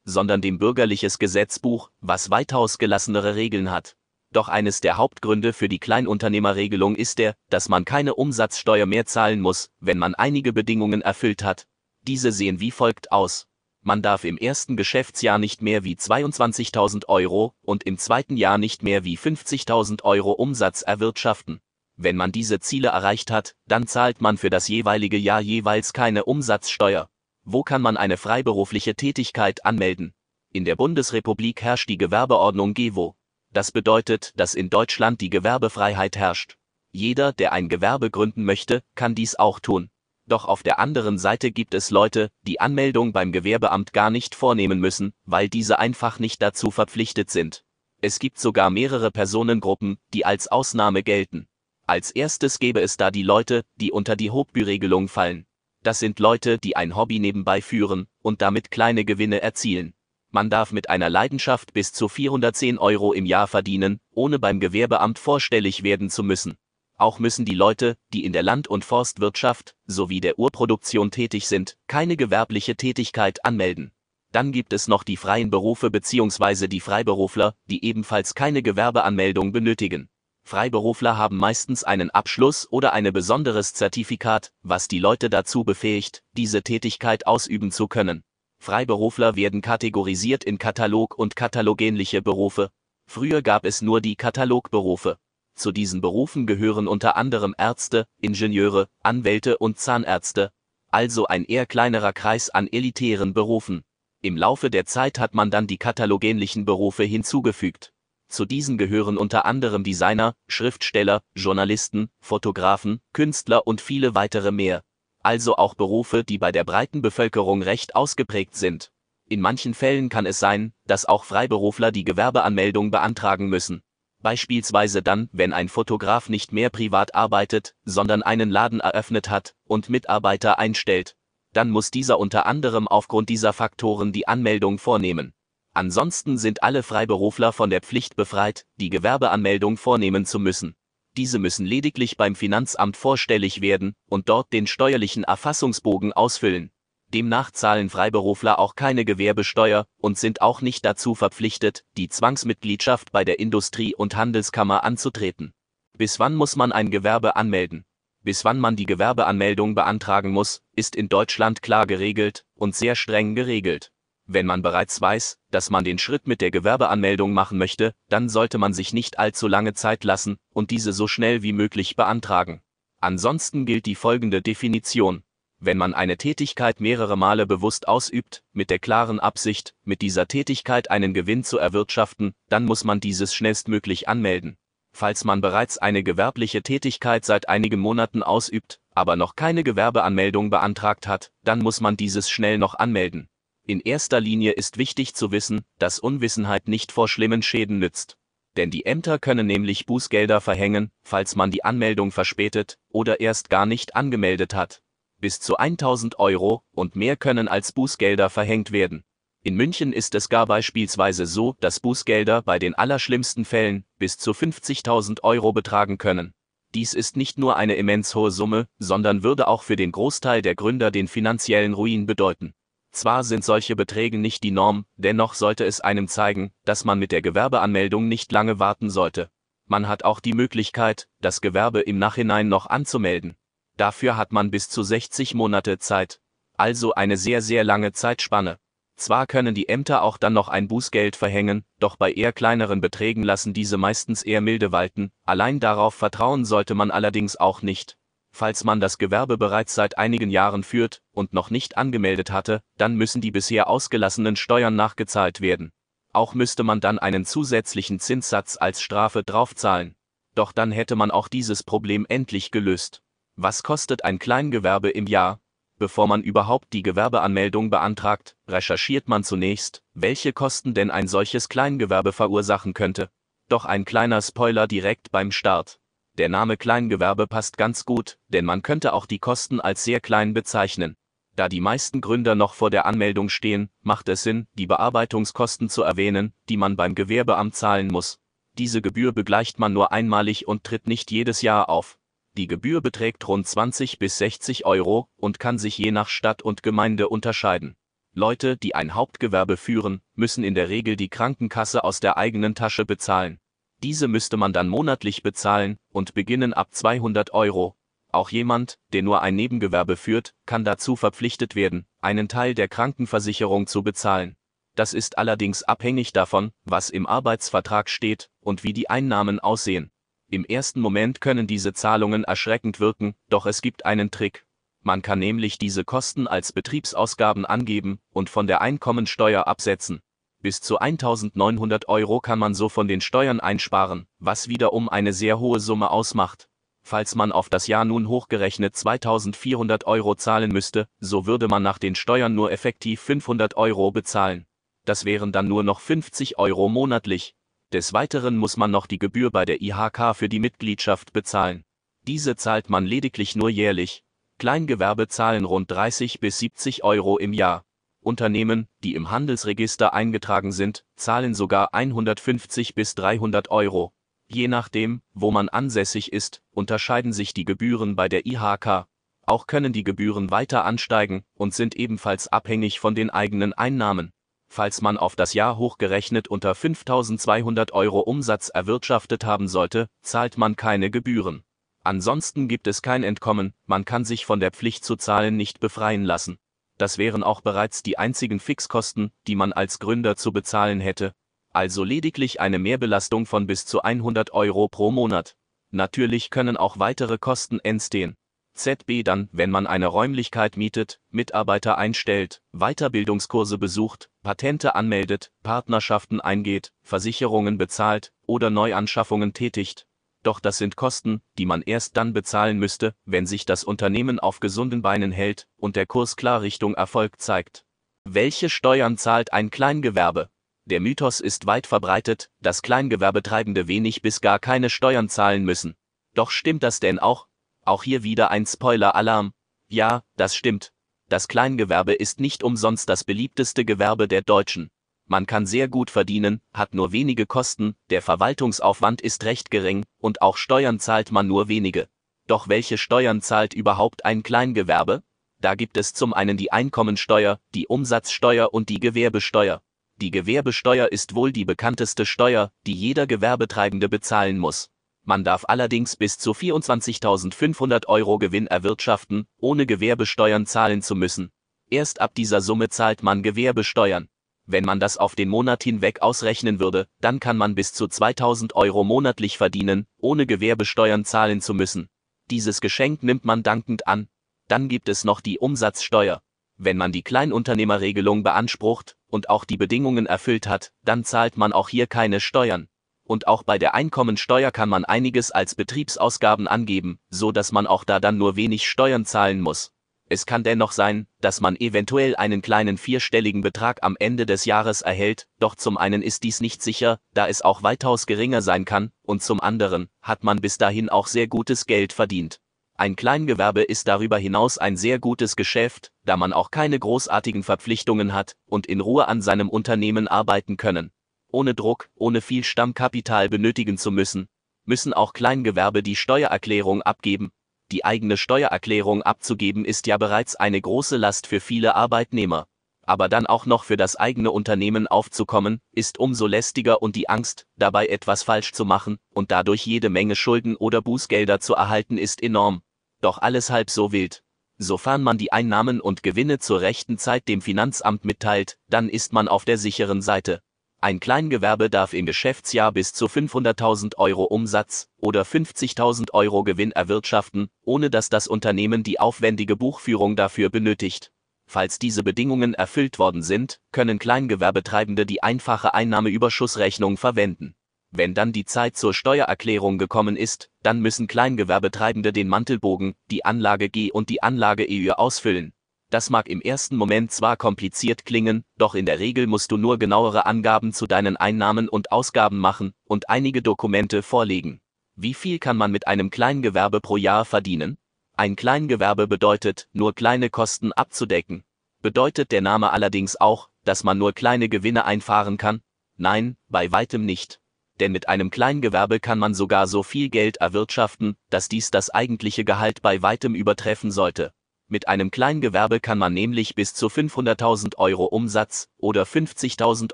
[0.03, 3.97] sondern dem bürgerliches Gesetzbuch, was weitaus gelassenere Regeln hat.
[4.31, 9.41] Doch eines der Hauptgründe für die Kleinunternehmerregelung ist der, dass man keine Umsatzsteuer mehr zahlen
[9.41, 11.67] muss, wenn man einige Bedingungen erfüllt hat.
[12.03, 13.47] Diese sehen wie folgt aus.
[13.87, 18.81] Man darf im ersten Geschäftsjahr nicht mehr wie 22.000 Euro und im zweiten Jahr nicht
[18.81, 21.59] mehr wie 50.000 Euro Umsatz erwirtschaften.
[21.95, 26.25] Wenn man diese Ziele erreicht hat, dann zahlt man für das jeweilige Jahr jeweils keine
[26.25, 27.09] Umsatzsteuer.
[27.43, 30.15] Wo kann man eine freiberufliche Tätigkeit anmelden?
[30.51, 33.15] In der Bundesrepublik herrscht die Gewerbeordnung GEWO.
[33.53, 36.57] Das bedeutet, dass in Deutschland die Gewerbefreiheit herrscht.
[36.91, 39.91] Jeder, der ein Gewerbe gründen möchte, kann dies auch tun.
[40.27, 44.79] Doch auf der anderen Seite gibt es Leute, die Anmeldung beim Gewerbeamt gar nicht vornehmen
[44.79, 47.63] müssen, weil diese einfach nicht dazu verpflichtet sind.
[48.01, 51.47] Es gibt sogar mehrere Personengruppen, die als Ausnahme gelten.
[51.87, 55.45] Als erstes gäbe es da die Leute, die unter die Hochbüregelung fallen.
[55.83, 59.93] Das sind Leute, die ein Hobby nebenbei führen und damit kleine Gewinne erzielen.
[60.31, 65.19] Man darf mit einer Leidenschaft bis zu 410 Euro im Jahr verdienen, ohne beim Gewerbeamt
[65.19, 66.57] vorstellig werden zu müssen.
[66.97, 71.77] Auch müssen die Leute, die in der Land- und Forstwirtschaft sowie der Urproduktion tätig sind,
[71.87, 73.91] keine gewerbliche Tätigkeit anmelden.
[74.31, 76.67] Dann gibt es noch die freien Berufe bzw.
[76.67, 80.09] die Freiberufler, die ebenfalls keine Gewerbeanmeldung benötigen.
[80.43, 86.63] Freiberufler haben meistens einen Abschluss oder ein besonderes Zertifikat, was die Leute dazu befähigt, diese
[86.63, 88.23] Tätigkeit ausüben zu können.
[88.59, 92.69] Freiberufler werden kategorisiert in Katalog- und katalogähnliche Berufe.
[93.07, 95.17] Früher gab es nur die Katalogberufe.
[95.55, 100.51] Zu diesen Berufen gehören unter anderem Ärzte, Ingenieure, Anwälte und Zahnärzte,
[100.91, 103.83] also ein eher kleinerer Kreis an elitären Berufen.
[104.21, 107.93] Im Laufe der Zeit hat man dann die katalogähnlichen Berufe hinzugefügt.
[108.27, 114.83] Zu diesen gehören unter anderem Designer, Schriftsteller, Journalisten, Fotografen, Künstler und viele weitere mehr
[115.25, 118.91] also auch Berufe, die bei der breiten Bevölkerung recht ausgeprägt sind.
[119.27, 123.81] In manchen Fällen kann es sein, dass auch Freiberufler die Gewerbeanmeldung beantragen müssen.
[124.25, 129.87] Beispielsweise dann, wenn ein Fotograf nicht mehr privat arbeitet, sondern einen Laden eröffnet hat und
[129.87, 131.15] Mitarbeiter einstellt.
[131.53, 135.35] Dann muss dieser unter anderem aufgrund dieser Faktoren die Anmeldung vornehmen.
[135.75, 140.75] Ansonsten sind alle Freiberufler von der Pflicht befreit, die Gewerbeanmeldung vornehmen zu müssen.
[141.15, 146.71] Diese müssen lediglich beim Finanzamt vorstellig werden und dort den steuerlichen Erfassungsbogen ausfüllen.
[147.13, 153.23] Demnach zahlen Freiberufler auch keine Gewerbesteuer und sind auch nicht dazu verpflichtet, die Zwangsmitgliedschaft bei
[153.23, 155.53] der Industrie- und Handelskammer anzutreten.
[155.97, 157.85] Bis wann muss man ein Gewerbe anmelden?
[158.21, 163.35] Bis wann man die Gewerbeanmeldung beantragen muss, ist in Deutschland klar geregelt und sehr streng
[163.35, 163.91] geregelt.
[164.27, 168.57] Wenn man bereits weiß, dass man den Schritt mit der Gewerbeanmeldung machen möchte, dann sollte
[168.57, 172.61] man sich nicht allzu lange Zeit lassen und diese so schnell wie möglich beantragen.
[172.99, 175.21] Ansonsten gilt die folgende Definition.
[175.65, 180.91] Wenn man eine Tätigkeit mehrere Male bewusst ausübt, mit der klaren Absicht, mit dieser Tätigkeit
[180.91, 184.57] einen Gewinn zu erwirtschaften, dann muss man dieses schnellstmöglich anmelden.
[184.91, 191.07] Falls man bereits eine gewerbliche Tätigkeit seit einigen Monaten ausübt, aber noch keine Gewerbeanmeldung beantragt
[191.07, 193.27] hat, dann muss man dieses schnell noch anmelden.
[193.65, 198.17] In erster Linie ist wichtig zu wissen, dass Unwissenheit nicht vor schlimmen Schäden nützt.
[198.55, 203.65] Denn die Ämter können nämlich Bußgelder verhängen, falls man die Anmeldung verspätet oder erst gar
[203.65, 204.83] nicht angemeldet hat.
[205.25, 209.03] Bis zu 1000 Euro und mehr können als Bußgelder verhängt werden.
[209.41, 214.33] In München ist es gar beispielsweise so, dass Bußgelder bei den allerschlimmsten Fällen bis zu
[214.33, 216.35] 50.000 Euro betragen können.
[216.75, 220.53] Dies ist nicht nur eine immens hohe Summe, sondern würde auch für den Großteil der
[220.53, 222.53] Gründer den finanziellen Ruin bedeuten.
[222.91, 227.11] Zwar sind solche Beträge nicht die Norm, dennoch sollte es einem zeigen, dass man mit
[227.11, 229.31] der Gewerbeanmeldung nicht lange warten sollte.
[229.65, 233.35] Man hat auch die Möglichkeit, das Gewerbe im Nachhinein noch anzumelden.
[233.77, 236.19] Dafür hat man bis zu 60 Monate Zeit.
[236.57, 238.57] Also eine sehr, sehr lange Zeitspanne.
[238.95, 243.23] Zwar können die Ämter auch dann noch ein Bußgeld verhängen, doch bei eher kleineren Beträgen
[243.23, 247.97] lassen diese meistens eher milde walten, allein darauf vertrauen sollte man allerdings auch nicht.
[248.31, 252.95] Falls man das Gewerbe bereits seit einigen Jahren führt und noch nicht angemeldet hatte, dann
[252.95, 255.73] müssen die bisher ausgelassenen Steuern nachgezahlt werden.
[256.13, 259.95] Auch müsste man dann einen zusätzlichen Zinssatz als Strafe draufzahlen.
[260.35, 263.01] Doch dann hätte man auch dieses Problem endlich gelöst.
[263.37, 265.41] Was kostet ein Kleingewerbe im Jahr?
[265.77, 272.13] Bevor man überhaupt die Gewerbeanmeldung beantragt, recherchiert man zunächst, welche Kosten denn ein solches Kleingewerbe
[272.13, 273.09] verursachen könnte.
[273.49, 275.79] Doch ein kleiner Spoiler direkt beim Start.
[276.17, 280.33] Der Name Kleingewerbe passt ganz gut, denn man könnte auch die Kosten als sehr klein
[280.33, 280.95] bezeichnen.
[281.35, 285.83] Da die meisten Gründer noch vor der Anmeldung stehen, macht es Sinn, die Bearbeitungskosten zu
[285.83, 288.17] erwähnen, die man beim Gewerbeamt zahlen muss.
[288.57, 291.99] Diese Gebühr begleicht man nur einmalig und tritt nicht jedes Jahr auf.
[292.37, 296.63] Die Gebühr beträgt rund 20 bis 60 Euro und kann sich je nach Stadt und
[296.63, 297.77] Gemeinde unterscheiden.
[298.13, 302.85] Leute, die ein Hauptgewerbe führen, müssen in der Regel die Krankenkasse aus der eigenen Tasche
[302.85, 303.39] bezahlen.
[303.83, 307.77] Diese müsste man dann monatlich bezahlen und beginnen ab 200 Euro.
[308.11, 313.67] Auch jemand, der nur ein Nebengewerbe führt, kann dazu verpflichtet werden, einen Teil der Krankenversicherung
[313.67, 314.35] zu bezahlen.
[314.75, 319.91] Das ist allerdings abhängig davon, was im Arbeitsvertrag steht und wie die Einnahmen aussehen.
[320.29, 324.45] Im ersten Moment können diese Zahlungen erschreckend wirken, doch es gibt einen Trick.
[324.81, 330.01] Man kann nämlich diese Kosten als Betriebsausgaben angeben und von der Einkommensteuer absetzen.
[330.41, 335.39] Bis zu 1900 Euro kann man so von den Steuern einsparen, was wiederum eine sehr
[335.39, 336.49] hohe Summe ausmacht.
[336.83, 341.79] Falls man auf das Jahr nun hochgerechnet 2400 Euro zahlen müsste, so würde man nach
[341.79, 344.45] den Steuern nur effektiv 500 Euro bezahlen.
[344.85, 347.33] Das wären dann nur noch 50 Euro monatlich.
[347.75, 351.65] Des Weiteren muss man noch die Gebühr bei der IHK für die Mitgliedschaft bezahlen.
[352.07, 354.01] Diese zahlt man lediglich nur jährlich.
[354.39, 357.65] Kleingewerbe zahlen rund 30 bis 70 Euro im Jahr.
[357.99, 363.91] Unternehmen, die im Handelsregister eingetragen sind, zahlen sogar 150 bis 300 Euro.
[364.27, 368.87] Je nachdem, wo man ansässig ist, unterscheiden sich die Gebühren bei der IHK.
[369.25, 374.13] Auch können die Gebühren weiter ansteigen und sind ebenfalls abhängig von den eigenen Einnahmen.
[374.47, 380.55] Falls man auf das Jahr hochgerechnet unter 5200 Euro Umsatz erwirtschaftet haben sollte, zahlt man
[380.55, 381.43] keine Gebühren.
[381.83, 386.03] Ansonsten gibt es kein Entkommen, man kann sich von der Pflicht zu zahlen nicht befreien
[386.03, 386.37] lassen
[386.77, 391.13] das wären auch bereits die einzigen Fixkosten, die man als Gründer zu bezahlen hätte,
[391.51, 395.35] also lediglich eine Mehrbelastung von bis zu 100 Euro pro Monat.
[395.71, 398.15] Natürlich können auch weitere Kosten entstehen.
[398.55, 406.71] ZB dann, wenn man eine Räumlichkeit mietet, Mitarbeiter einstellt, Weiterbildungskurse besucht, Patente anmeldet, Partnerschaften eingeht,
[406.81, 409.87] Versicherungen bezahlt oder Neuanschaffungen tätigt,
[410.25, 414.39] doch das sind Kosten, die man erst dann bezahlen müsste, wenn sich das Unternehmen auf
[414.39, 417.63] gesunden Beinen hält und der Kurs klar Richtung Erfolg zeigt.
[418.05, 420.31] Welche Steuern zahlt ein Kleingewerbe?
[420.65, 425.75] Der Mythos ist weit verbreitet, dass Kleingewerbetreibende wenig bis gar keine Steuern zahlen müssen.
[426.15, 427.27] Doch stimmt das denn auch?
[427.65, 429.33] Auch hier wieder ein Spoiler-Alarm.
[429.67, 430.71] Ja, das stimmt.
[431.09, 434.69] Das Kleingewerbe ist nicht umsonst das beliebteste Gewerbe der Deutschen.
[435.07, 440.21] Man kann sehr gut verdienen, hat nur wenige Kosten, der Verwaltungsaufwand ist recht gering und
[440.21, 441.87] auch Steuern zahlt man nur wenige.
[442.27, 445.03] Doch welche Steuern zahlt überhaupt ein Kleingewerbe?
[445.41, 449.61] Da gibt es zum einen die Einkommensteuer, die Umsatzsteuer und die Gewerbesteuer.
[449.97, 454.69] Die Gewerbesteuer ist wohl die bekannteste Steuer, die jeder Gewerbetreibende bezahlen muss.
[455.05, 461.31] Man darf allerdings bis zu 24.500 Euro Gewinn erwirtschaften, ohne Gewerbesteuern zahlen zu müssen.
[461.69, 464.09] Erst ab dieser Summe zahlt man Gewerbesteuern.
[464.47, 468.55] Wenn man das auf den Monat hinweg ausrechnen würde, dann kann man bis zu 2000
[468.55, 471.87] Euro monatlich verdienen, ohne Gewerbesteuern zahlen zu müssen.
[472.31, 474.07] Dieses Geschenk nimmt man dankend an.
[474.47, 476.21] Dann gibt es noch die Umsatzsteuer.
[476.57, 481.69] Wenn man die Kleinunternehmerregelung beansprucht und auch die Bedingungen erfüllt hat, dann zahlt man auch
[481.69, 482.67] hier keine Steuern.
[483.05, 487.83] Und auch bei der Einkommensteuer kann man einiges als Betriebsausgaben angeben, so dass man auch
[487.83, 489.71] da dann nur wenig Steuern zahlen muss.
[490.07, 494.81] Es kann dennoch sein, dass man eventuell einen kleinen vierstelligen Betrag am Ende des Jahres
[494.81, 498.91] erhält, doch zum einen ist dies nicht sicher, da es auch weitaus geringer sein kann,
[499.01, 502.39] und zum anderen hat man bis dahin auch sehr gutes Geld verdient.
[502.77, 508.13] Ein Kleingewerbe ist darüber hinaus ein sehr gutes Geschäft, da man auch keine großartigen Verpflichtungen
[508.13, 510.91] hat und in Ruhe an seinem Unternehmen arbeiten können.
[511.35, 514.29] Ohne Druck, ohne viel Stammkapital benötigen zu müssen,
[514.63, 517.33] müssen auch Kleingewerbe die Steuererklärung abgeben,
[517.73, 522.47] die eigene Steuererklärung abzugeben ist ja bereits eine große Last für viele Arbeitnehmer.
[522.83, 527.47] Aber dann auch noch für das eigene Unternehmen aufzukommen, ist umso lästiger und die Angst,
[527.57, 532.23] dabei etwas falsch zu machen und dadurch jede Menge Schulden oder Bußgelder zu erhalten, ist
[532.23, 532.61] enorm.
[533.01, 534.23] Doch alles halb so wild.
[534.57, 539.27] Sofern man die Einnahmen und Gewinne zur rechten Zeit dem Finanzamt mitteilt, dann ist man
[539.27, 540.41] auf der sicheren Seite.
[540.81, 547.49] Ein Kleingewerbe darf im Geschäftsjahr bis zu 500.000 Euro Umsatz oder 50.000 Euro Gewinn erwirtschaften,
[547.63, 551.11] ohne dass das Unternehmen die aufwendige Buchführung dafür benötigt.
[551.47, 557.55] Falls diese Bedingungen erfüllt worden sind, können Kleingewerbetreibende die einfache Einnahmeüberschussrechnung verwenden.
[557.91, 563.69] Wenn dann die Zeit zur Steuererklärung gekommen ist, dann müssen Kleingewerbetreibende den Mantelbogen, die Anlage
[563.69, 565.53] G und die Anlage EU ausfüllen.
[565.95, 569.79] Das mag im ersten Moment zwar kompliziert klingen, doch in der Regel musst du nur
[569.79, 574.59] genauere Angaben zu deinen Einnahmen und Ausgaben machen und einige Dokumente vorlegen.
[574.97, 577.77] Wie viel kann man mit einem Kleingewerbe pro Jahr verdienen?
[578.17, 581.45] Ein Kleingewerbe bedeutet, nur kleine Kosten abzudecken.
[581.81, 585.61] Bedeutet der Name allerdings auch, dass man nur kleine Gewinne einfahren kann?
[585.95, 587.39] Nein, bei weitem nicht.
[587.79, 592.43] Denn mit einem Kleingewerbe kann man sogar so viel Geld erwirtschaften, dass dies das eigentliche
[592.43, 594.33] Gehalt bei weitem übertreffen sollte.
[594.67, 599.93] Mit einem Kleingewerbe kann man nämlich bis zu 500.000 Euro Umsatz oder 50.000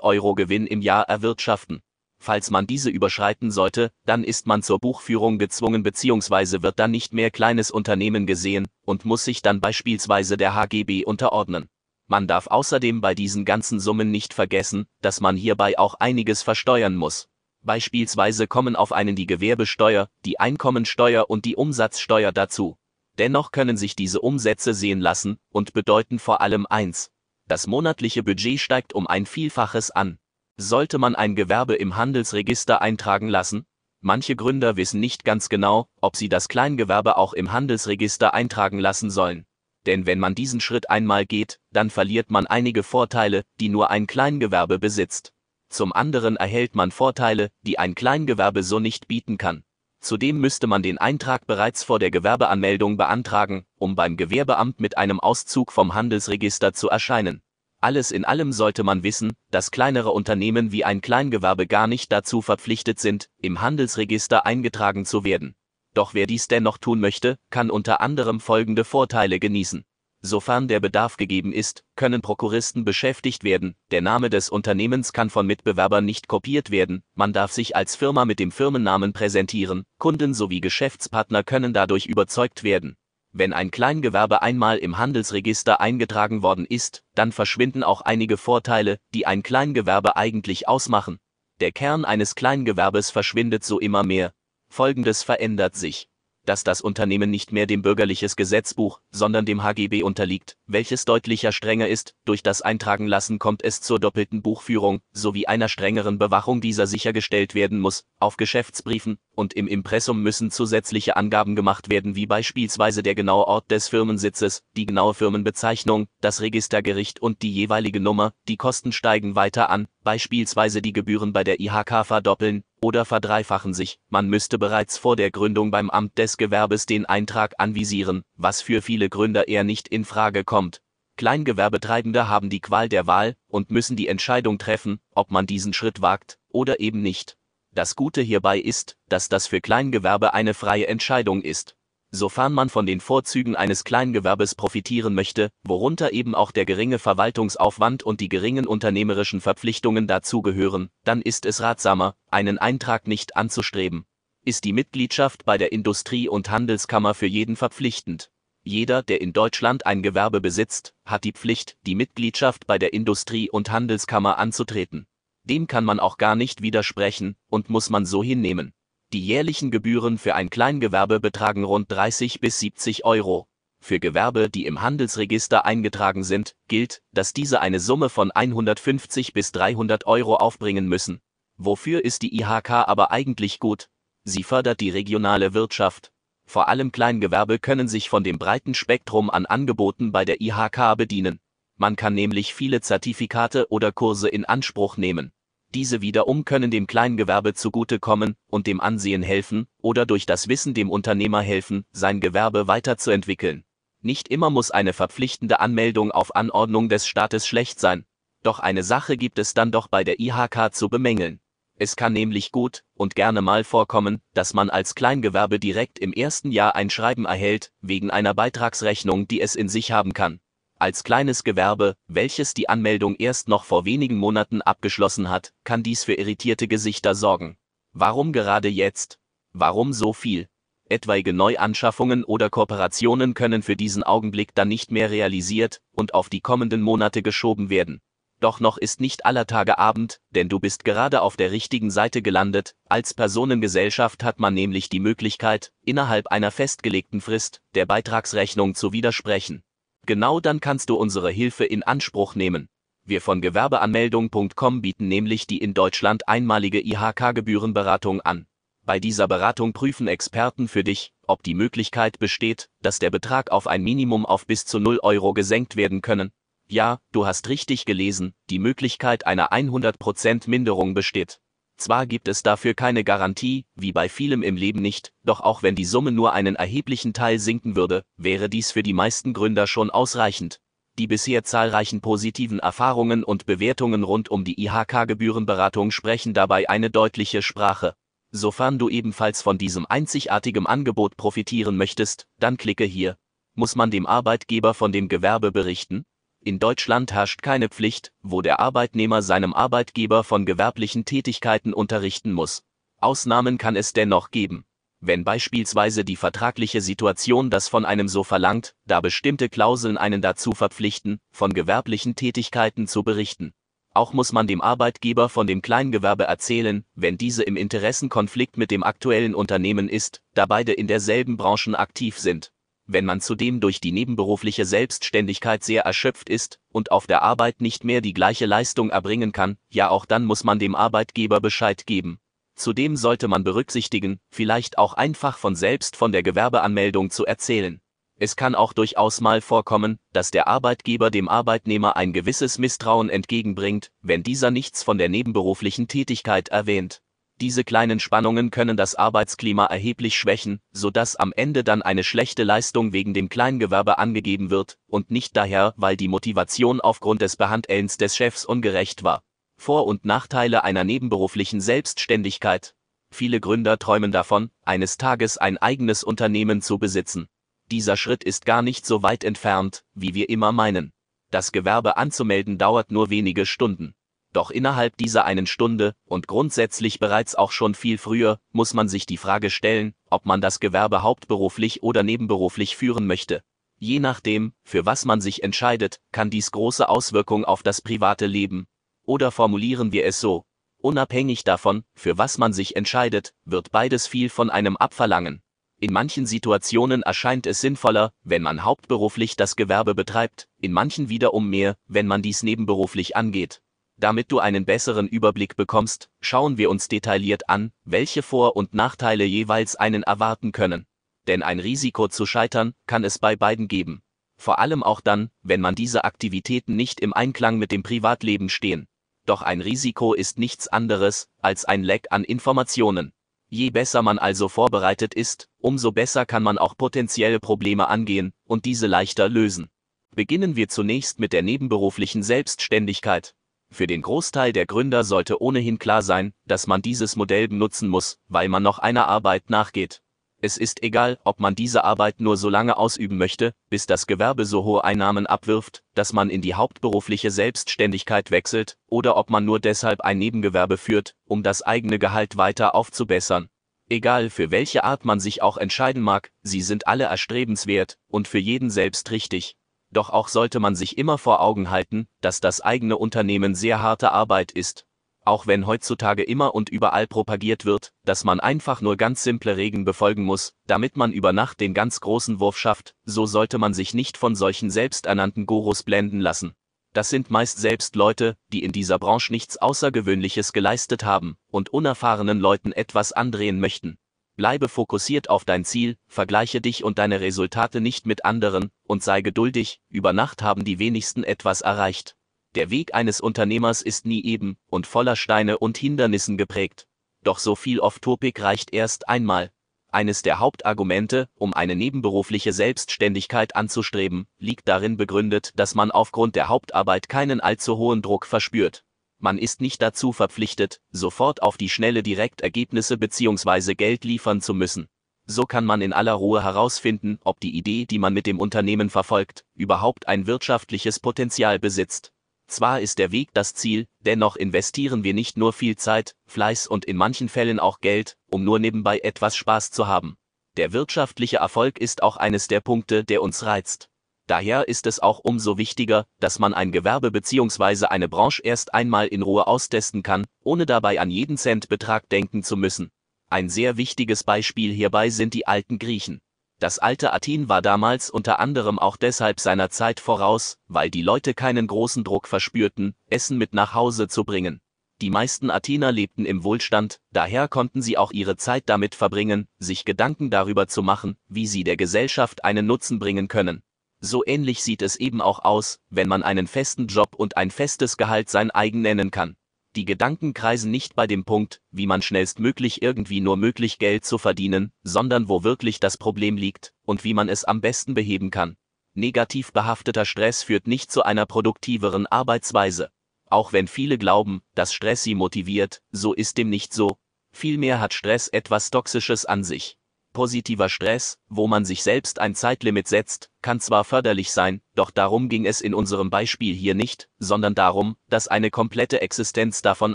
[0.00, 1.82] Euro Gewinn im Jahr erwirtschaften.
[2.18, 6.62] Falls man diese überschreiten sollte, dann ist man zur Buchführung gezwungen bzw.
[6.62, 11.68] wird dann nicht mehr kleines Unternehmen gesehen und muss sich dann beispielsweise der HGB unterordnen.
[12.06, 16.94] Man darf außerdem bei diesen ganzen Summen nicht vergessen, dass man hierbei auch einiges versteuern
[16.94, 17.28] muss.
[17.60, 22.78] Beispielsweise kommen auf einen die Gewerbesteuer, die Einkommensteuer und die Umsatzsteuer dazu.
[23.18, 27.10] Dennoch können sich diese Umsätze sehen lassen und bedeuten vor allem eins.
[27.46, 30.18] Das monatliche Budget steigt um ein Vielfaches an.
[30.56, 33.66] Sollte man ein Gewerbe im Handelsregister eintragen lassen?
[34.00, 39.10] Manche Gründer wissen nicht ganz genau, ob sie das Kleingewerbe auch im Handelsregister eintragen lassen
[39.10, 39.46] sollen.
[39.86, 44.06] Denn wenn man diesen Schritt einmal geht, dann verliert man einige Vorteile, die nur ein
[44.06, 45.32] Kleingewerbe besitzt.
[45.68, 49.64] Zum anderen erhält man Vorteile, die ein Kleingewerbe so nicht bieten kann.
[50.02, 55.20] Zudem müsste man den Eintrag bereits vor der Gewerbeanmeldung beantragen, um beim Gewerbeamt mit einem
[55.20, 57.40] Auszug vom Handelsregister zu erscheinen.
[57.80, 62.42] Alles in allem sollte man wissen, dass kleinere Unternehmen wie ein Kleingewerbe gar nicht dazu
[62.42, 65.54] verpflichtet sind, im Handelsregister eingetragen zu werden.
[65.94, 69.84] Doch wer dies dennoch tun möchte, kann unter anderem folgende Vorteile genießen.
[70.24, 75.48] Sofern der Bedarf gegeben ist, können Prokuristen beschäftigt werden, der Name des Unternehmens kann von
[75.48, 80.60] Mitbewerbern nicht kopiert werden, man darf sich als Firma mit dem Firmennamen präsentieren, Kunden sowie
[80.60, 82.94] Geschäftspartner können dadurch überzeugt werden.
[83.32, 89.26] Wenn ein Kleingewerbe einmal im Handelsregister eingetragen worden ist, dann verschwinden auch einige Vorteile, die
[89.26, 91.18] ein Kleingewerbe eigentlich ausmachen.
[91.58, 94.32] Der Kern eines Kleingewerbes verschwindet so immer mehr.
[94.68, 96.08] Folgendes verändert sich
[96.44, 101.88] dass das Unternehmen nicht mehr dem bürgerliches Gesetzbuch, sondern dem HGB unterliegt, welches deutlicher strenger
[101.88, 106.86] ist, durch das Eintragen lassen kommt es zur doppelten Buchführung, sowie einer strengeren Bewachung dieser
[106.86, 113.02] sichergestellt werden muss, auf Geschäftsbriefen und im Impressum müssen zusätzliche Angaben gemacht werden wie beispielsweise
[113.02, 118.56] der genaue Ort des Firmensitzes, die genaue Firmenbezeichnung, das Registergericht und die jeweilige Nummer, die
[118.56, 124.28] Kosten steigen weiter an, beispielsweise die Gebühren bei der IHK verdoppeln, oder verdreifachen sich, man
[124.28, 129.08] müsste bereits vor der Gründung beim Amt des Gewerbes den Eintrag anvisieren, was für viele
[129.08, 130.82] Gründer eher nicht in Frage kommt.
[131.16, 136.00] Kleingewerbetreibende haben die Qual der Wahl und müssen die Entscheidung treffen, ob man diesen Schritt
[136.02, 137.36] wagt oder eben nicht.
[137.74, 141.76] Das Gute hierbei ist, dass das für Kleingewerbe eine freie Entscheidung ist.
[142.14, 148.02] Sofern man von den Vorzügen eines Kleingewerbes profitieren möchte, worunter eben auch der geringe Verwaltungsaufwand
[148.02, 154.04] und die geringen unternehmerischen Verpflichtungen dazugehören, dann ist es ratsamer, einen Eintrag nicht anzustreben.
[154.44, 158.30] Ist die Mitgliedschaft bei der Industrie- und Handelskammer für jeden verpflichtend?
[158.62, 163.50] Jeder, der in Deutschland ein Gewerbe besitzt, hat die Pflicht, die Mitgliedschaft bei der Industrie-
[163.50, 165.06] und Handelskammer anzutreten.
[165.44, 168.74] Dem kann man auch gar nicht widersprechen und muss man so hinnehmen.
[169.12, 173.46] Die jährlichen Gebühren für ein Kleingewerbe betragen rund 30 bis 70 Euro.
[173.80, 179.52] Für Gewerbe, die im Handelsregister eingetragen sind, gilt, dass diese eine Summe von 150 bis
[179.52, 181.20] 300 Euro aufbringen müssen.
[181.58, 183.88] Wofür ist die IHK aber eigentlich gut?
[184.24, 186.12] Sie fördert die regionale Wirtschaft,
[186.46, 191.40] vor allem Kleingewerbe können sich von dem breiten Spektrum an Angeboten bei der IHK bedienen.
[191.76, 195.32] Man kann nämlich viele Zertifikate oder Kurse in Anspruch nehmen.
[195.74, 200.90] Diese wiederum können dem Kleingewerbe zugutekommen und dem Ansehen helfen oder durch das Wissen dem
[200.90, 203.64] Unternehmer helfen, sein Gewerbe weiterzuentwickeln.
[204.02, 208.04] Nicht immer muss eine verpflichtende Anmeldung auf Anordnung des Staates schlecht sein.
[208.42, 211.40] Doch eine Sache gibt es dann doch bei der IHK zu bemängeln.
[211.76, 216.50] Es kann nämlich gut und gerne mal vorkommen, dass man als Kleingewerbe direkt im ersten
[216.50, 220.40] Jahr ein Schreiben erhält, wegen einer Beitragsrechnung, die es in sich haben kann.
[220.82, 226.02] Als kleines Gewerbe, welches die Anmeldung erst noch vor wenigen Monaten abgeschlossen hat, kann dies
[226.02, 227.56] für irritierte Gesichter sorgen.
[227.92, 229.20] Warum gerade jetzt?
[229.52, 230.48] Warum so viel?
[230.88, 236.40] Etwaige Neuanschaffungen oder Kooperationen können für diesen Augenblick dann nicht mehr realisiert und auf die
[236.40, 238.00] kommenden Monate geschoben werden.
[238.40, 242.22] Doch noch ist nicht aller Tage Abend, denn du bist gerade auf der richtigen Seite
[242.22, 242.74] gelandet.
[242.88, 249.62] Als Personengesellschaft hat man nämlich die Möglichkeit, innerhalb einer festgelegten Frist der Beitragsrechnung zu widersprechen.
[250.06, 252.68] Genau dann kannst du unsere Hilfe in Anspruch nehmen.
[253.04, 258.46] Wir von Gewerbeanmeldung.com bieten nämlich die in Deutschland einmalige IHK-Gebührenberatung an.
[258.84, 263.66] Bei dieser Beratung prüfen Experten für dich, ob die Möglichkeit besteht, dass der Betrag auf
[263.66, 266.32] ein Minimum auf bis zu 0 Euro gesenkt werden können
[266.72, 271.41] ja, du hast richtig gelesen, die Möglichkeit einer 100% Minderung besteht.
[271.82, 275.74] Zwar gibt es dafür keine Garantie, wie bei vielem im Leben nicht, doch auch wenn
[275.74, 279.90] die Summe nur einen erheblichen Teil sinken würde, wäre dies für die meisten Gründer schon
[279.90, 280.60] ausreichend.
[280.96, 287.42] Die bisher zahlreichen positiven Erfahrungen und Bewertungen rund um die IHK-Gebührenberatung sprechen dabei eine deutliche
[287.42, 287.96] Sprache.
[288.30, 293.16] Sofern du ebenfalls von diesem einzigartigen Angebot profitieren möchtest, dann klicke hier.
[293.56, 296.04] Muss man dem Arbeitgeber von dem Gewerbe berichten?
[296.44, 302.64] In Deutschland herrscht keine Pflicht, wo der Arbeitnehmer seinem Arbeitgeber von gewerblichen Tätigkeiten unterrichten muss.
[302.98, 304.64] Ausnahmen kann es dennoch geben.
[304.98, 310.50] Wenn beispielsweise die vertragliche Situation das von einem so verlangt, da bestimmte Klauseln einen dazu
[310.50, 313.52] verpflichten, von gewerblichen Tätigkeiten zu berichten.
[313.94, 318.82] Auch muss man dem Arbeitgeber von dem Kleingewerbe erzählen, wenn diese im Interessenkonflikt mit dem
[318.82, 322.50] aktuellen Unternehmen ist, da beide in derselben Branchen aktiv sind.
[322.92, 327.84] Wenn man zudem durch die nebenberufliche Selbstständigkeit sehr erschöpft ist und auf der Arbeit nicht
[327.84, 332.18] mehr die gleiche Leistung erbringen kann, ja auch dann muss man dem Arbeitgeber Bescheid geben.
[332.54, 337.80] Zudem sollte man berücksichtigen, vielleicht auch einfach von selbst von der Gewerbeanmeldung zu erzählen.
[338.18, 343.90] Es kann auch durchaus mal vorkommen, dass der Arbeitgeber dem Arbeitnehmer ein gewisses Misstrauen entgegenbringt,
[344.02, 347.00] wenn dieser nichts von der nebenberuflichen Tätigkeit erwähnt.
[347.42, 352.44] Diese kleinen Spannungen können das Arbeitsklima erheblich schwächen, so dass am Ende dann eine schlechte
[352.44, 357.96] Leistung wegen dem Kleingewerbe angegeben wird und nicht daher, weil die Motivation aufgrund des Behandelns
[357.96, 359.24] des Chefs ungerecht war.
[359.56, 362.76] Vor- und Nachteile einer nebenberuflichen Selbstständigkeit.
[363.10, 367.26] Viele Gründer träumen davon, eines Tages ein eigenes Unternehmen zu besitzen.
[367.72, 370.92] Dieser Schritt ist gar nicht so weit entfernt, wie wir immer meinen.
[371.32, 373.96] Das Gewerbe anzumelden dauert nur wenige Stunden.
[374.32, 379.04] Doch innerhalb dieser einen Stunde und grundsätzlich bereits auch schon viel früher muss man sich
[379.04, 383.42] die Frage stellen, ob man das Gewerbe hauptberuflich oder nebenberuflich führen möchte.
[383.78, 388.66] Je nachdem, für was man sich entscheidet, kann dies große Auswirkungen auf das private Leben.
[389.04, 390.44] Oder formulieren wir es so.
[390.78, 395.42] Unabhängig davon, für was man sich entscheidet, wird beides viel von einem abverlangen.
[395.78, 401.50] In manchen Situationen erscheint es sinnvoller, wenn man hauptberuflich das Gewerbe betreibt, in manchen wiederum
[401.50, 403.60] mehr, wenn man dies nebenberuflich angeht.
[403.96, 409.24] Damit du einen besseren Überblick bekommst, schauen wir uns detailliert an, welche Vor- und Nachteile
[409.24, 410.86] jeweils einen erwarten können.
[411.26, 414.02] Denn ein Risiko zu scheitern kann es bei beiden geben.
[414.36, 418.88] Vor allem auch dann, wenn man diese Aktivitäten nicht im Einklang mit dem Privatleben stehen.
[419.24, 423.12] Doch ein Risiko ist nichts anderes als ein Leck an Informationen.
[423.48, 428.64] Je besser man also vorbereitet ist, umso besser kann man auch potenzielle Probleme angehen und
[428.64, 429.68] diese leichter lösen.
[430.14, 433.34] Beginnen wir zunächst mit der nebenberuflichen Selbstständigkeit.
[433.72, 438.18] Für den Großteil der Gründer sollte ohnehin klar sein, dass man dieses Modell benutzen muss,
[438.28, 440.02] weil man noch einer Arbeit nachgeht.
[440.42, 444.44] Es ist egal, ob man diese Arbeit nur so lange ausüben möchte, bis das Gewerbe
[444.44, 449.58] so hohe Einnahmen abwirft, dass man in die hauptberufliche Selbstständigkeit wechselt, oder ob man nur
[449.58, 453.48] deshalb ein Nebengewerbe führt, um das eigene Gehalt weiter aufzubessern.
[453.88, 458.38] Egal für welche Art man sich auch entscheiden mag, sie sind alle erstrebenswert und für
[458.38, 459.56] jeden selbst richtig
[459.92, 464.12] doch auch sollte man sich immer vor Augen halten, dass das eigene Unternehmen sehr harte
[464.12, 464.86] Arbeit ist.
[465.24, 469.84] Auch wenn heutzutage immer und überall propagiert wird, dass man einfach nur ganz simple Regeln
[469.84, 473.94] befolgen muss, damit man über Nacht den ganz großen Wurf schafft, so sollte man sich
[473.94, 476.54] nicht von solchen selbsternannten Gurus blenden lassen.
[476.92, 482.40] Das sind meist selbst Leute, die in dieser Branche nichts Außergewöhnliches geleistet haben und unerfahrenen
[482.40, 483.98] Leuten etwas andrehen möchten.
[484.36, 489.20] Bleibe fokussiert auf dein Ziel, vergleiche dich und deine Resultate nicht mit anderen und sei
[489.20, 492.16] geduldig, über Nacht haben die wenigsten etwas erreicht.
[492.54, 496.86] Der Weg eines Unternehmers ist nie eben und voller Steine und Hindernissen geprägt.
[497.22, 499.52] Doch so viel Off-Topic reicht erst einmal.
[499.88, 506.48] Eines der Hauptargumente, um eine nebenberufliche Selbstständigkeit anzustreben, liegt darin begründet, dass man aufgrund der
[506.48, 508.84] Hauptarbeit keinen allzu hohen Druck verspürt
[509.22, 513.74] man ist nicht dazu verpflichtet, sofort auf die Schnelle direkt Ergebnisse bzw.
[513.74, 514.88] Geld liefern zu müssen.
[515.26, 518.90] So kann man in aller Ruhe herausfinden, ob die Idee, die man mit dem Unternehmen
[518.90, 522.12] verfolgt, überhaupt ein wirtschaftliches Potenzial besitzt.
[522.48, 526.84] Zwar ist der Weg das Ziel, dennoch investieren wir nicht nur viel Zeit, Fleiß und
[526.84, 530.16] in manchen Fällen auch Geld, um nur nebenbei etwas Spaß zu haben.
[530.56, 533.88] Der wirtschaftliche Erfolg ist auch eines der Punkte, der uns reizt.
[534.32, 537.88] Daher ist es auch umso wichtiger, dass man ein Gewerbe bzw.
[537.88, 542.56] eine Branche erst einmal in Ruhe austesten kann, ohne dabei an jeden Centbetrag denken zu
[542.56, 542.90] müssen.
[543.28, 546.22] Ein sehr wichtiges Beispiel hierbei sind die alten Griechen.
[546.60, 551.34] Das alte Athen war damals unter anderem auch deshalb seiner Zeit voraus, weil die Leute
[551.34, 554.62] keinen großen Druck verspürten, Essen mit nach Hause zu bringen.
[555.02, 559.84] Die meisten Athener lebten im Wohlstand, daher konnten sie auch ihre Zeit damit verbringen, sich
[559.84, 563.62] Gedanken darüber zu machen, wie sie der Gesellschaft einen Nutzen bringen können.
[564.04, 567.96] So ähnlich sieht es eben auch aus, wenn man einen festen Job und ein festes
[567.96, 569.36] Gehalt sein eigen nennen kann.
[569.76, 574.18] Die Gedanken kreisen nicht bei dem Punkt, wie man schnellstmöglich irgendwie nur möglich Geld zu
[574.18, 578.56] verdienen, sondern wo wirklich das Problem liegt und wie man es am besten beheben kann.
[578.92, 582.90] Negativ behafteter Stress führt nicht zu einer produktiveren Arbeitsweise.
[583.30, 586.98] Auch wenn viele glauben, dass Stress sie motiviert, so ist dem nicht so.
[587.30, 589.78] Vielmehr hat Stress etwas Toxisches an sich.
[590.12, 595.28] Positiver Stress, wo man sich selbst ein Zeitlimit setzt, kann zwar förderlich sein, doch darum
[595.28, 599.94] ging es in unserem Beispiel hier nicht, sondern darum, dass eine komplette Existenz davon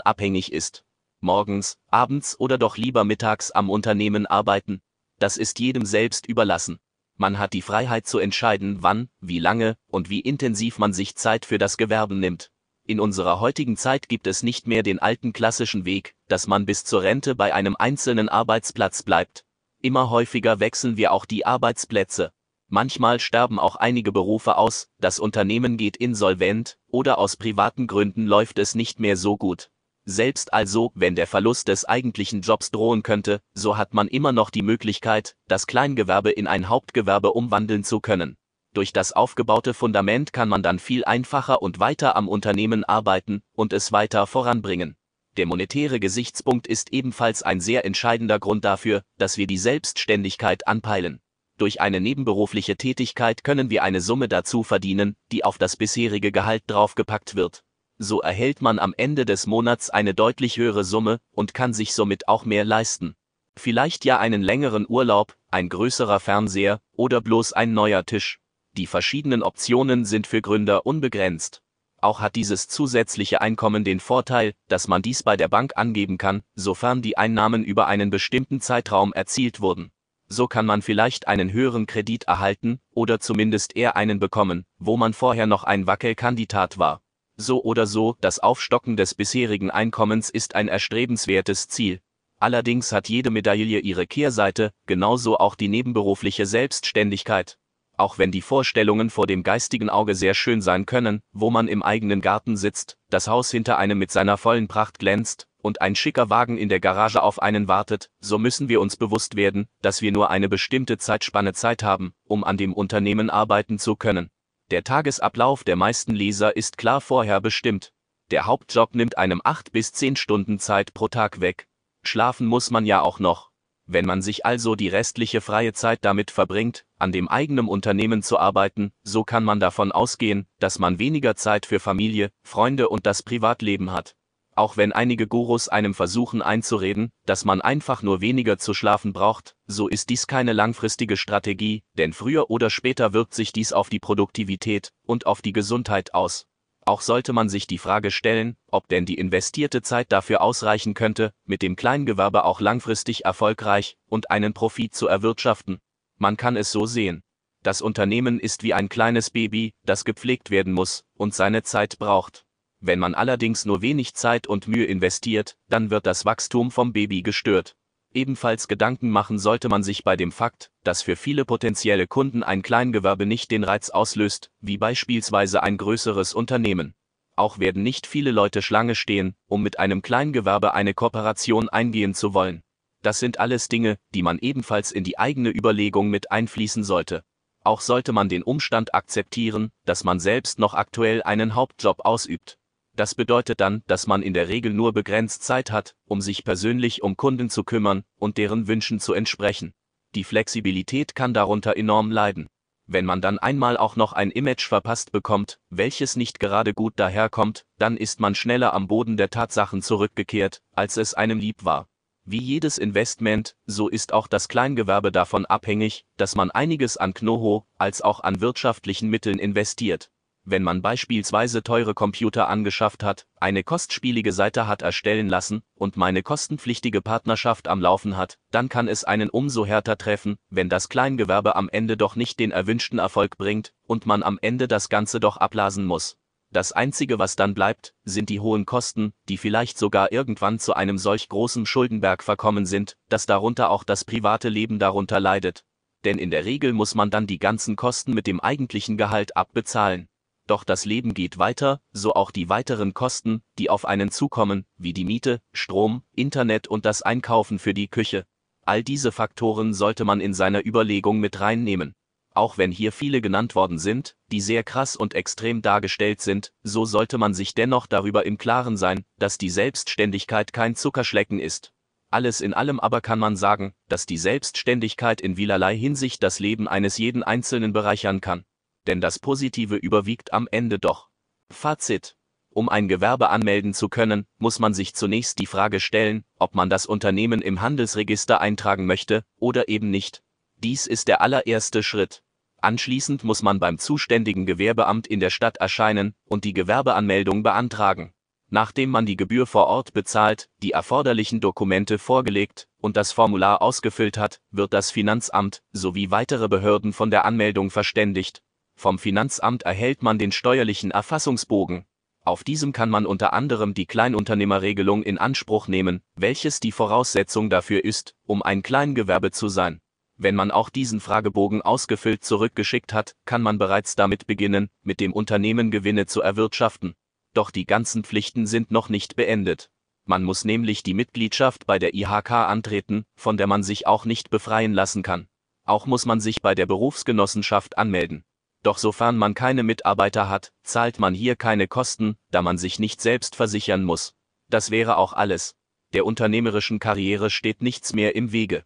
[0.00, 0.84] abhängig ist.
[1.20, 4.82] Morgens, abends oder doch lieber mittags am Unternehmen arbeiten,
[5.18, 6.78] das ist jedem selbst überlassen.
[7.16, 11.44] Man hat die Freiheit zu entscheiden, wann, wie lange und wie intensiv man sich Zeit
[11.44, 12.52] für das Gewerbe nimmt.
[12.86, 16.84] In unserer heutigen Zeit gibt es nicht mehr den alten klassischen Weg, dass man bis
[16.84, 19.44] zur Rente bei einem einzelnen Arbeitsplatz bleibt,
[19.80, 22.32] Immer häufiger wechseln wir auch die Arbeitsplätze.
[22.68, 28.58] Manchmal sterben auch einige Berufe aus, das Unternehmen geht insolvent, oder aus privaten Gründen läuft
[28.58, 29.70] es nicht mehr so gut.
[30.04, 34.50] Selbst also, wenn der Verlust des eigentlichen Jobs drohen könnte, so hat man immer noch
[34.50, 38.36] die Möglichkeit, das Kleingewerbe in ein Hauptgewerbe umwandeln zu können.
[38.74, 43.72] Durch das aufgebaute Fundament kann man dann viel einfacher und weiter am Unternehmen arbeiten und
[43.72, 44.96] es weiter voranbringen.
[45.38, 51.20] Der monetäre Gesichtspunkt ist ebenfalls ein sehr entscheidender Grund dafür, dass wir die Selbstständigkeit anpeilen.
[51.58, 56.64] Durch eine nebenberufliche Tätigkeit können wir eine Summe dazu verdienen, die auf das bisherige Gehalt
[56.66, 57.62] draufgepackt wird.
[57.98, 62.26] So erhält man am Ende des Monats eine deutlich höhere Summe und kann sich somit
[62.26, 63.14] auch mehr leisten.
[63.56, 68.40] Vielleicht ja einen längeren Urlaub, ein größerer Fernseher oder bloß ein neuer Tisch.
[68.72, 71.62] Die verschiedenen Optionen sind für Gründer unbegrenzt.
[72.00, 76.42] Auch hat dieses zusätzliche Einkommen den Vorteil, dass man dies bei der Bank angeben kann,
[76.54, 79.90] sofern die Einnahmen über einen bestimmten Zeitraum erzielt wurden.
[80.28, 85.12] So kann man vielleicht einen höheren Kredit erhalten oder zumindest eher einen bekommen, wo man
[85.12, 87.02] vorher noch ein Wackelkandidat war.
[87.36, 92.00] So oder so, das Aufstocken des bisherigen Einkommens ist ein erstrebenswertes Ziel.
[92.38, 97.57] Allerdings hat jede Medaille ihre Kehrseite, genauso auch die nebenberufliche Selbstständigkeit
[97.98, 101.82] auch wenn die Vorstellungen vor dem geistigen Auge sehr schön sein können, wo man im
[101.82, 106.30] eigenen Garten sitzt, das Haus hinter einem mit seiner vollen Pracht glänzt und ein schicker
[106.30, 110.12] Wagen in der Garage auf einen wartet, so müssen wir uns bewusst werden, dass wir
[110.12, 114.30] nur eine bestimmte Zeitspanne Zeit haben, um an dem Unternehmen arbeiten zu können.
[114.70, 117.92] Der Tagesablauf der meisten Leser ist klar vorher bestimmt.
[118.30, 121.66] Der Hauptjob nimmt einem acht bis zehn Stunden Zeit pro Tag weg.
[122.02, 123.47] Schlafen muss man ja auch noch.
[123.90, 128.38] Wenn man sich also die restliche freie Zeit damit verbringt, an dem eigenen Unternehmen zu
[128.38, 133.22] arbeiten, so kann man davon ausgehen, dass man weniger Zeit für Familie, Freunde und das
[133.22, 134.14] Privatleben hat.
[134.54, 139.54] Auch wenn einige Gurus einem versuchen einzureden, dass man einfach nur weniger zu schlafen braucht,
[139.66, 144.00] so ist dies keine langfristige Strategie, denn früher oder später wirkt sich dies auf die
[144.00, 146.47] Produktivität und auf die Gesundheit aus.
[146.88, 151.34] Auch sollte man sich die Frage stellen, ob denn die investierte Zeit dafür ausreichen könnte,
[151.44, 155.80] mit dem Kleingewerbe auch langfristig erfolgreich und einen Profit zu erwirtschaften.
[156.16, 157.22] Man kann es so sehen.
[157.62, 162.46] Das Unternehmen ist wie ein kleines Baby, das gepflegt werden muss und seine Zeit braucht.
[162.80, 167.20] Wenn man allerdings nur wenig Zeit und Mühe investiert, dann wird das Wachstum vom Baby
[167.20, 167.76] gestört.
[168.14, 172.62] Ebenfalls Gedanken machen sollte man sich bei dem Fakt, dass für viele potenzielle Kunden ein
[172.62, 176.94] Kleingewerbe nicht den Reiz auslöst, wie beispielsweise ein größeres Unternehmen.
[177.36, 182.34] Auch werden nicht viele Leute Schlange stehen, um mit einem Kleingewerbe eine Kooperation eingehen zu
[182.34, 182.62] wollen.
[183.02, 187.22] Das sind alles Dinge, die man ebenfalls in die eigene Überlegung mit einfließen sollte.
[187.62, 192.58] Auch sollte man den Umstand akzeptieren, dass man selbst noch aktuell einen Hauptjob ausübt.
[192.98, 197.00] Das bedeutet dann, dass man in der Regel nur begrenzt Zeit hat, um sich persönlich
[197.00, 199.72] um Kunden zu kümmern und deren Wünschen zu entsprechen.
[200.16, 202.48] Die Flexibilität kann darunter enorm leiden.
[202.88, 207.66] Wenn man dann einmal auch noch ein Image verpasst bekommt, welches nicht gerade gut daherkommt,
[207.78, 211.86] dann ist man schneller am Boden der Tatsachen zurückgekehrt, als es einem lieb war.
[212.24, 217.64] Wie jedes Investment, so ist auch das Kleingewerbe davon abhängig, dass man einiges an Knoho
[217.78, 220.10] als auch an wirtschaftlichen Mitteln investiert
[220.50, 226.22] wenn man beispielsweise teure Computer angeschafft hat, eine kostspielige Seite hat erstellen lassen und meine
[226.22, 231.54] kostenpflichtige Partnerschaft am Laufen hat, dann kann es einen umso härter treffen, wenn das Kleingewerbe
[231.56, 235.36] am Ende doch nicht den erwünschten Erfolg bringt und man am Ende das Ganze doch
[235.36, 236.16] ablasen muss.
[236.50, 240.96] Das Einzige, was dann bleibt, sind die hohen Kosten, die vielleicht sogar irgendwann zu einem
[240.96, 245.64] solch großen Schuldenberg verkommen sind, dass darunter auch das private Leben darunter leidet.
[246.04, 250.08] Denn in der Regel muss man dann die ganzen Kosten mit dem eigentlichen Gehalt abbezahlen.
[250.48, 254.94] Doch das Leben geht weiter, so auch die weiteren Kosten, die auf einen zukommen, wie
[254.94, 258.24] die Miete, Strom, Internet und das Einkaufen für die Küche.
[258.64, 261.94] All diese Faktoren sollte man in seiner Überlegung mit reinnehmen.
[262.32, 266.86] Auch wenn hier viele genannt worden sind, die sehr krass und extrem dargestellt sind, so
[266.86, 271.74] sollte man sich dennoch darüber im Klaren sein, dass die Selbstständigkeit kein Zuckerschlecken ist.
[272.10, 276.68] Alles in allem aber kann man sagen, dass die Selbstständigkeit in vielerlei Hinsicht das Leben
[276.68, 278.44] eines jeden Einzelnen bereichern kann
[278.88, 281.10] denn das Positive überwiegt am Ende doch.
[281.50, 282.16] Fazit.
[282.50, 286.70] Um ein Gewerbe anmelden zu können, muss man sich zunächst die Frage stellen, ob man
[286.70, 290.22] das Unternehmen im Handelsregister eintragen möchte oder eben nicht.
[290.56, 292.22] Dies ist der allererste Schritt.
[292.60, 298.12] Anschließend muss man beim zuständigen Gewerbeamt in der Stadt erscheinen und die Gewerbeanmeldung beantragen.
[298.50, 304.16] Nachdem man die Gebühr vor Ort bezahlt, die erforderlichen Dokumente vorgelegt und das Formular ausgefüllt
[304.16, 308.42] hat, wird das Finanzamt sowie weitere Behörden von der Anmeldung verständigt
[308.78, 311.84] vom Finanzamt erhält man den steuerlichen Erfassungsbogen.
[312.24, 317.84] Auf diesem kann man unter anderem die Kleinunternehmerregelung in Anspruch nehmen, welches die Voraussetzung dafür
[317.84, 319.80] ist, um ein Kleingewerbe zu sein.
[320.16, 325.12] Wenn man auch diesen Fragebogen ausgefüllt zurückgeschickt hat, kann man bereits damit beginnen, mit dem
[325.12, 326.94] Unternehmen Gewinne zu erwirtschaften.
[327.34, 329.70] Doch die ganzen Pflichten sind noch nicht beendet.
[330.04, 334.30] Man muss nämlich die Mitgliedschaft bei der IHK antreten, von der man sich auch nicht
[334.30, 335.28] befreien lassen kann.
[335.64, 338.24] Auch muss man sich bei der Berufsgenossenschaft anmelden.
[338.62, 343.00] Doch sofern man keine Mitarbeiter hat, zahlt man hier keine Kosten, da man sich nicht
[343.00, 344.14] selbst versichern muss.
[344.48, 345.54] Das wäre auch alles.
[345.94, 348.64] Der unternehmerischen Karriere steht nichts mehr im Wege.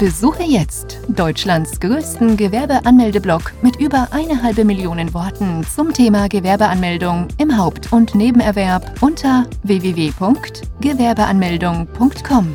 [0.00, 7.58] Besuche jetzt Deutschlands größten Gewerbeanmeldeblock mit über eine halbe Million Worten zum Thema Gewerbeanmeldung im
[7.58, 12.54] Haupt- und Nebenerwerb unter www.gewerbeanmeldung.com.